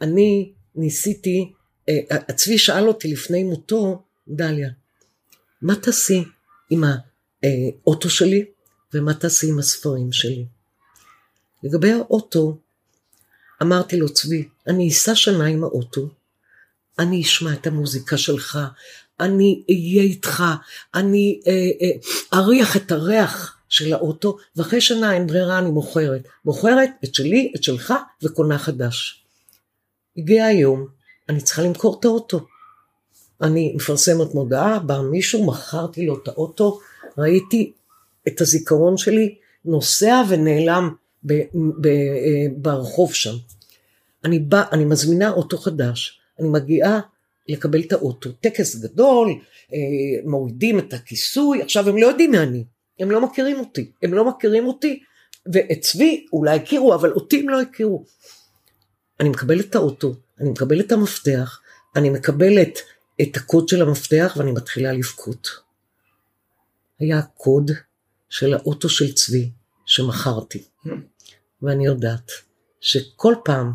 אני 0.00 0.52
ניסיתי, 0.74 1.52
אה, 1.88 2.32
צבי 2.36 2.58
שאל 2.58 2.88
אותי 2.88 3.08
לפני 3.08 3.44
מותו, 3.44 4.02
דליה, 4.28 4.70
מה 5.62 5.76
תעשי 5.76 6.24
עם 6.70 6.84
האוטו 6.84 8.10
שלי 8.10 8.44
ומה 8.94 9.14
תעשי 9.14 9.48
עם 9.48 9.58
הספרים 9.58 10.12
שלי? 10.12 10.46
לגבי 11.62 11.92
האוטו, 11.92 12.58
אמרתי 13.62 13.96
לו, 13.96 14.08
צבי, 14.08 14.48
אני 14.66 14.88
אסע 14.88 15.14
שנה 15.14 15.46
עם 15.46 15.64
האוטו, 15.64 16.08
אני 16.98 17.22
אשמע 17.22 17.52
את 17.52 17.66
המוזיקה 17.66 18.16
שלך, 18.16 18.58
אני 19.20 19.62
אהיה 19.70 20.02
איתך, 20.02 20.44
אני 20.94 21.40
אה, 21.46 21.52
אה, 21.52 22.38
אריח 22.38 22.76
את 22.76 22.92
הריח 22.92 23.58
של 23.68 23.92
האוטו, 23.92 24.36
ואחרי 24.56 24.80
שנה 24.80 25.14
אין 25.14 25.26
ברירה, 25.26 25.58
אני 25.58 25.70
מוכרת. 25.70 26.28
מוכרת 26.44 26.90
את 27.04 27.14
שלי, 27.14 27.52
את 27.56 27.62
שלך, 27.62 27.94
וקונה 28.22 28.58
חדש. 28.58 29.24
הגיע 30.16 30.44
היום, 30.44 30.86
אני 31.28 31.40
צריכה 31.40 31.62
למכור 31.62 31.96
את 32.00 32.04
האוטו. 32.04 32.46
אני 33.42 33.72
מפרסמת 33.76 34.34
מודעה, 34.34 34.78
בא 34.78 35.00
מישהו, 35.00 35.46
מכרתי 35.46 36.06
לו 36.06 36.18
את 36.22 36.28
האוטו, 36.28 36.80
ראיתי 37.18 37.72
את 38.28 38.40
הזיכרון 38.40 38.96
שלי 38.96 39.34
נוסע 39.64 40.22
ונעלם 40.28 40.94
ב, 41.26 41.32
ב, 41.80 41.86
אה, 41.86 42.46
ברחוב 42.56 43.14
שם. 43.14 43.34
אני 44.24 44.38
בא, 44.38 44.64
אני 44.72 44.84
מזמינה 44.84 45.30
אוטו 45.30 45.58
חדש, 45.58 46.17
אני 46.40 46.48
מגיעה 46.48 47.00
לקבל 47.48 47.80
את 47.80 47.92
האוטו, 47.92 48.32
טקס 48.32 48.76
גדול, 48.76 49.28
אה, 49.72 49.78
מורידים 50.24 50.78
את 50.78 50.92
הכיסוי, 50.92 51.62
עכשיו 51.62 51.88
הם 51.88 51.96
לא 51.96 52.06
יודעים 52.06 52.30
מי 52.30 52.38
אני, 52.38 52.64
הם 53.00 53.10
לא 53.10 53.20
מכירים 53.20 53.60
אותי, 53.60 53.92
הם 54.02 54.14
לא 54.14 54.28
מכירים 54.28 54.66
אותי, 54.66 55.02
ואת 55.52 55.80
צבי 55.80 56.26
אולי 56.32 56.56
הכירו, 56.56 56.94
אבל 56.94 57.12
אותי 57.12 57.40
הם 57.40 57.48
לא 57.48 57.60
הכירו. 57.60 58.04
אני 59.20 59.28
מקבלת 59.28 59.64
את 59.70 59.74
האוטו, 59.74 60.14
אני 60.40 60.50
מקבלת 60.50 60.86
את 60.86 60.92
המפתח, 60.92 61.60
אני 61.96 62.10
מקבלת 62.10 62.78
את 63.22 63.36
הקוד 63.36 63.68
של 63.68 63.82
המפתח 63.82 64.34
ואני 64.36 64.52
מתחילה 64.52 64.92
לבכות. 64.92 65.48
היה 67.00 67.18
הקוד 67.18 67.70
של 68.28 68.54
האוטו 68.54 68.88
של 68.88 69.12
צבי 69.12 69.50
שמכרתי. 69.86 70.64
ואני 71.62 71.86
יודעת 71.86 72.30
שכל 72.80 73.34
פעם, 73.44 73.72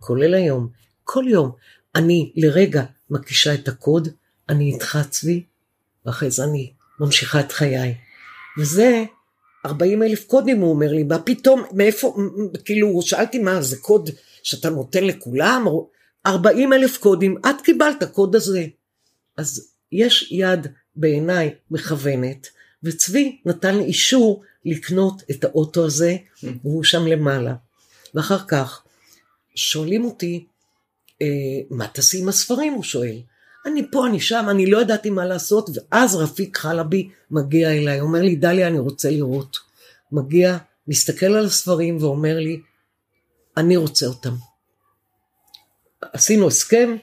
כולל 0.00 0.34
היום, 0.34 0.68
כל 1.04 1.24
יום, 1.28 1.52
אני 1.94 2.32
לרגע 2.36 2.84
מקישה 3.10 3.54
את 3.54 3.68
הקוד, 3.68 4.08
אני 4.48 4.72
איתך 4.72 4.98
צבי, 5.10 5.44
ואחרי 6.06 6.30
זה 6.30 6.44
אני 6.44 6.72
ממשיכה 7.00 7.40
את 7.40 7.52
חיי. 7.52 7.94
וזה 8.58 9.04
40 9.66 10.02
אלף 10.02 10.24
קודים, 10.26 10.60
הוא 10.60 10.70
אומר 10.70 10.92
לי, 10.92 11.02
מה 11.02 11.18
פתאום, 11.18 11.62
מאיפה, 11.72 12.16
כאילו, 12.64 13.02
שאלתי 13.02 13.38
מה, 13.38 13.62
זה 13.62 13.76
קוד 13.76 14.10
שאתה 14.42 14.70
נותן 14.70 15.04
לכולם? 15.04 15.66
40 16.26 16.72
אלף 16.72 16.96
קודים, 16.96 17.36
את 17.38 17.60
קיבלת 17.64 18.04
קוד 18.12 18.36
הזה. 18.36 18.66
אז 19.36 19.68
יש 19.92 20.32
יד 20.32 20.66
בעיניי 20.96 21.54
מכוונת, 21.70 22.48
וצבי 22.82 23.38
נתן 23.46 23.76
לי 23.76 23.84
אישור 23.84 24.42
לקנות 24.64 25.22
את 25.30 25.44
האוטו 25.44 25.84
הזה, 25.84 26.16
והוא 26.42 26.84
שם 26.84 27.06
למעלה. 27.06 27.54
ואחר 28.14 28.38
כך 28.48 28.82
שואלים 29.54 30.04
אותי, 30.04 30.46
מה 31.70 31.86
תעשי 31.86 32.18
עם 32.18 32.28
הספרים? 32.28 32.72
הוא 32.72 32.82
שואל. 32.82 33.20
אני 33.66 33.90
פה, 33.90 34.06
אני 34.06 34.20
שם, 34.20 34.46
אני 34.50 34.66
לא 34.66 34.82
ידעתי 34.82 35.10
מה 35.10 35.26
לעשות, 35.26 35.70
ואז 35.74 36.14
רפיק 36.14 36.56
חלבי 36.56 37.10
מגיע 37.30 37.70
אליי, 37.70 38.00
אומר 38.00 38.22
לי, 38.22 38.36
דליה, 38.36 38.68
אני 38.68 38.78
רוצה 38.78 39.10
לראות. 39.10 39.56
מגיע, 40.12 40.58
מסתכל 40.88 41.26
על 41.26 41.44
הספרים 41.44 41.96
ואומר 42.00 42.38
לי, 42.38 42.60
אני 43.56 43.76
רוצה 43.76 44.06
אותם. 44.06 44.34
עשינו 46.12 46.46
הסכם, 46.46 46.96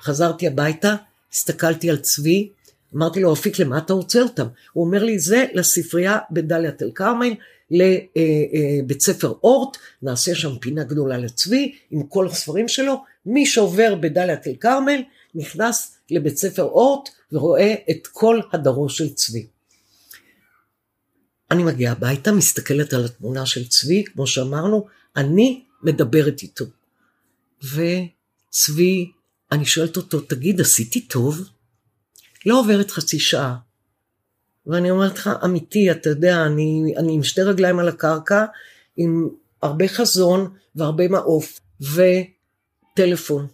חזרתי 0.00 0.46
הביתה, 0.46 0.94
הסתכלתי 1.32 1.90
על 1.90 1.96
צבי, 1.96 2.48
אמרתי 2.96 3.20
לו, 3.20 3.32
אפיק, 3.32 3.58
למה 3.58 3.78
אתה 3.78 3.92
רוצה 3.92 4.22
אותם? 4.22 4.46
הוא 4.72 4.84
אומר 4.84 5.04
לי, 5.04 5.18
זה 5.18 5.46
לספרייה 5.54 6.18
בדאלית 6.30 6.82
אל 6.82 6.90
כרמל, 6.94 7.34
לבית 7.70 8.96
אה, 8.96 9.00
ספר 9.00 9.34
אורט, 9.42 9.76
נעשה 10.02 10.34
שם 10.34 10.58
פינה 10.58 10.84
גדולה 10.84 11.18
לצבי, 11.18 11.74
עם 11.90 12.02
כל 12.02 12.26
הספרים 12.26 12.68
שלו. 12.68 13.04
מי 13.26 13.46
שעובר 13.46 13.94
בדאלית 13.94 14.46
אל 14.46 14.54
כרמל, 14.60 15.02
נכנס 15.34 15.96
לבית 16.10 16.36
ספר 16.36 16.62
אורט 16.62 17.08
ורואה 17.32 17.74
את 17.90 18.06
כל 18.06 18.40
הדרו 18.52 18.88
של 18.88 19.14
צבי. 19.14 19.46
אני 21.50 21.62
מגיעה 21.62 21.92
הביתה, 21.92 22.32
מסתכלת 22.32 22.92
על 22.92 23.04
התמונה 23.04 23.46
של 23.46 23.68
צבי, 23.68 24.04
כמו 24.04 24.26
שאמרנו, 24.26 24.86
אני 25.16 25.64
מדברת 25.82 26.42
איתו. 26.42 26.64
וצבי, 27.62 29.10
אני 29.52 29.64
שואלת 29.64 29.96
אותו, 29.96 30.20
תגיד, 30.20 30.60
עשיתי 30.60 31.00
טוב? 31.00 31.40
לא 32.46 32.60
עוברת 32.60 32.90
חצי 32.90 33.20
שעה. 33.20 33.56
ואני 34.66 34.90
אומרת 34.90 35.18
לך, 35.18 35.30
אמיתי, 35.44 35.90
אתה 35.90 36.10
יודע, 36.10 36.46
אני, 36.46 36.94
אני 36.96 37.14
עם 37.14 37.22
שתי 37.22 37.42
רגליים 37.42 37.78
על 37.78 37.88
הקרקע, 37.88 38.44
עם 38.96 39.28
הרבה 39.62 39.88
חזון 39.88 40.54
והרבה 40.76 41.08
מעוף, 41.08 41.60
וטלפון. 41.80 43.46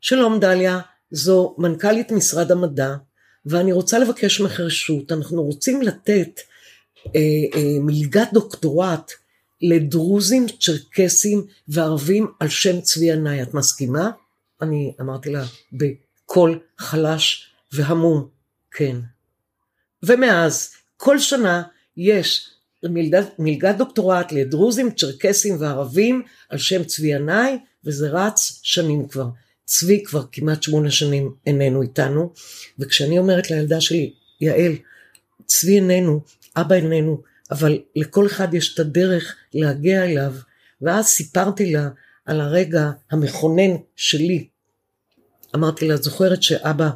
שלום 0.00 0.40
דליה, 0.40 0.80
זו 1.10 1.54
מנכ"לית 1.58 2.12
משרד 2.12 2.52
המדע, 2.52 2.94
ואני 3.46 3.72
רוצה 3.72 3.98
לבקש 3.98 4.40
ממך 4.40 4.60
רשות, 4.60 5.12
אנחנו 5.12 5.42
רוצים 5.42 5.82
לתת 5.82 6.40
אה, 7.06 7.20
אה, 7.54 7.78
מלגת 7.80 8.28
דוקטורט 8.32 9.12
לדרוזים, 9.62 10.46
צ'רקסים 10.60 11.46
וערבים 11.68 12.26
על 12.40 12.48
שם 12.48 12.80
צבי 12.80 13.04
ינאי, 13.04 13.42
את 13.42 13.54
מסכימה? 13.54 14.10
אני 14.62 14.92
אמרתי 15.00 15.30
לה 15.30 15.44
בקול 15.72 16.58
חלש 16.78 17.52
והמום, 17.72 18.28
כן. 18.70 18.96
ומאז, 20.02 20.70
כל 20.96 21.18
שנה 21.18 21.62
יש 21.96 22.50
מלגת, 22.84 23.26
מלגת 23.38 23.76
דוקטורט 23.76 24.32
לדרוזים, 24.32 24.90
צ'רקסים 24.90 25.56
וערבים 25.60 26.22
על 26.48 26.58
שם 26.58 26.84
צבי 26.84 27.08
ינאי, 27.08 27.58
וזה 27.84 28.08
רץ 28.10 28.60
שנים 28.62 29.08
כבר. 29.08 29.28
צבי 29.64 30.02
כבר 30.04 30.24
כמעט 30.32 30.62
שמונה 30.62 30.90
שנים 30.90 31.34
איננו 31.46 31.82
איתנו, 31.82 32.32
וכשאני 32.78 33.18
אומרת 33.18 33.50
לילדה 33.50 33.80
שלי, 33.80 34.12
יעל, 34.40 34.72
צבי 35.46 35.74
איננו, 35.74 36.20
אבא 36.56 36.74
איננו, 36.74 37.22
אבל 37.50 37.78
לכל 37.96 38.26
אחד 38.26 38.54
יש 38.54 38.74
את 38.74 38.78
הדרך 38.80 39.36
להגיע 39.54 40.04
אליו, 40.04 40.32
ואז 40.82 41.06
סיפרתי 41.06 41.72
לה 41.72 41.88
על 42.26 42.40
הרגע 42.40 42.90
המכונן 43.10 43.76
שלי. 43.96 44.48
אמרתי 45.54 45.88
לה, 45.88 45.96
זוכרת 45.96 46.42
שאבא 46.42 46.90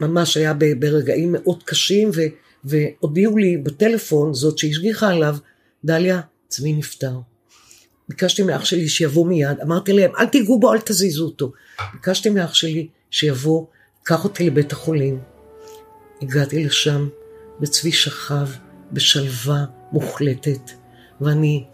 ממש 0.00 0.36
היה 0.36 0.54
ברגעים 0.78 1.32
מאוד 1.32 1.62
קשים, 1.62 2.10
והודיעו 2.64 3.36
לי 3.36 3.56
בטלפון, 3.56 4.34
זאת 4.34 4.58
שהשגיחה 4.58 5.08
עליו, 5.08 5.36
דליה, 5.84 6.20
צבי 6.48 6.72
נפטר. 6.72 7.12
ביקשתי 8.08 8.42
מאח 8.42 8.64
שלי 8.64 8.88
שיבוא 8.88 9.26
מיד, 9.26 9.60
אמרתי 9.62 9.92
להם, 9.92 10.10
אל 10.18 10.26
תיגעו 10.26 10.60
בו, 10.60 10.72
אל 10.72 10.80
תזיזו 10.80 11.24
אותו. 11.24 11.52
ביקשתי 11.92 12.30
מאח 12.30 12.54
שלי 12.54 12.88
שיבוא, 13.10 13.66
קח 14.02 14.24
אותי 14.24 14.46
לבית 14.46 14.72
החולים. 14.72 15.20
הגעתי 16.22 16.64
לשם, 16.64 17.08
וצבי 17.60 17.92
שכב 17.92 18.48
בשלווה 18.92 19.64
מוחלטת, 19.92 20.70
ואני... 21.20 21.64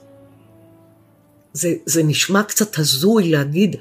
זה, 1.53 1.75
זה 1.87 2.03
נשמע 2.03 2.43
קצת 2.43 2.79
הזוי 2.79 3.31
להגיד, 3.31 3.77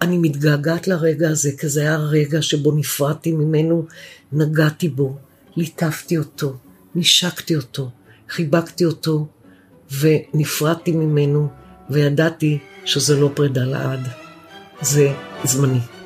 אני 0.00 0.18
מתגעגעת 0.18 0.88
לרגע 0.88 1.28
הזה, 1.28 1.50
כי 1.60 1.68
זה 1.68 1.80
היה 1.80 1.94
הרגע 1.94 2.42
שבו 2.42 2.72
נפרדתי 2.72 3.32
ממנו, 3.32 3.86
נגעתי 4.32 4.88
בו, 4.88 5.16
ליטפתי 5.56 6.18
אותו, 6.18 6.56
נשקתי 6.94 7.56
אותו, 7.56 7.90
חיבקתי 8.28 8.84
אותו, 8.84 9.26
ונפרדתי 10.00 10.92
ממנו, 10.92 11.48
וידעתי 11.90 12.58
שזה 12.84 13.16
לא 13.16 13.30
פרידה 13.34 13.64
לעד, 13.64 14.08
זה 14.80 15.12
זמני. 15.44 15.97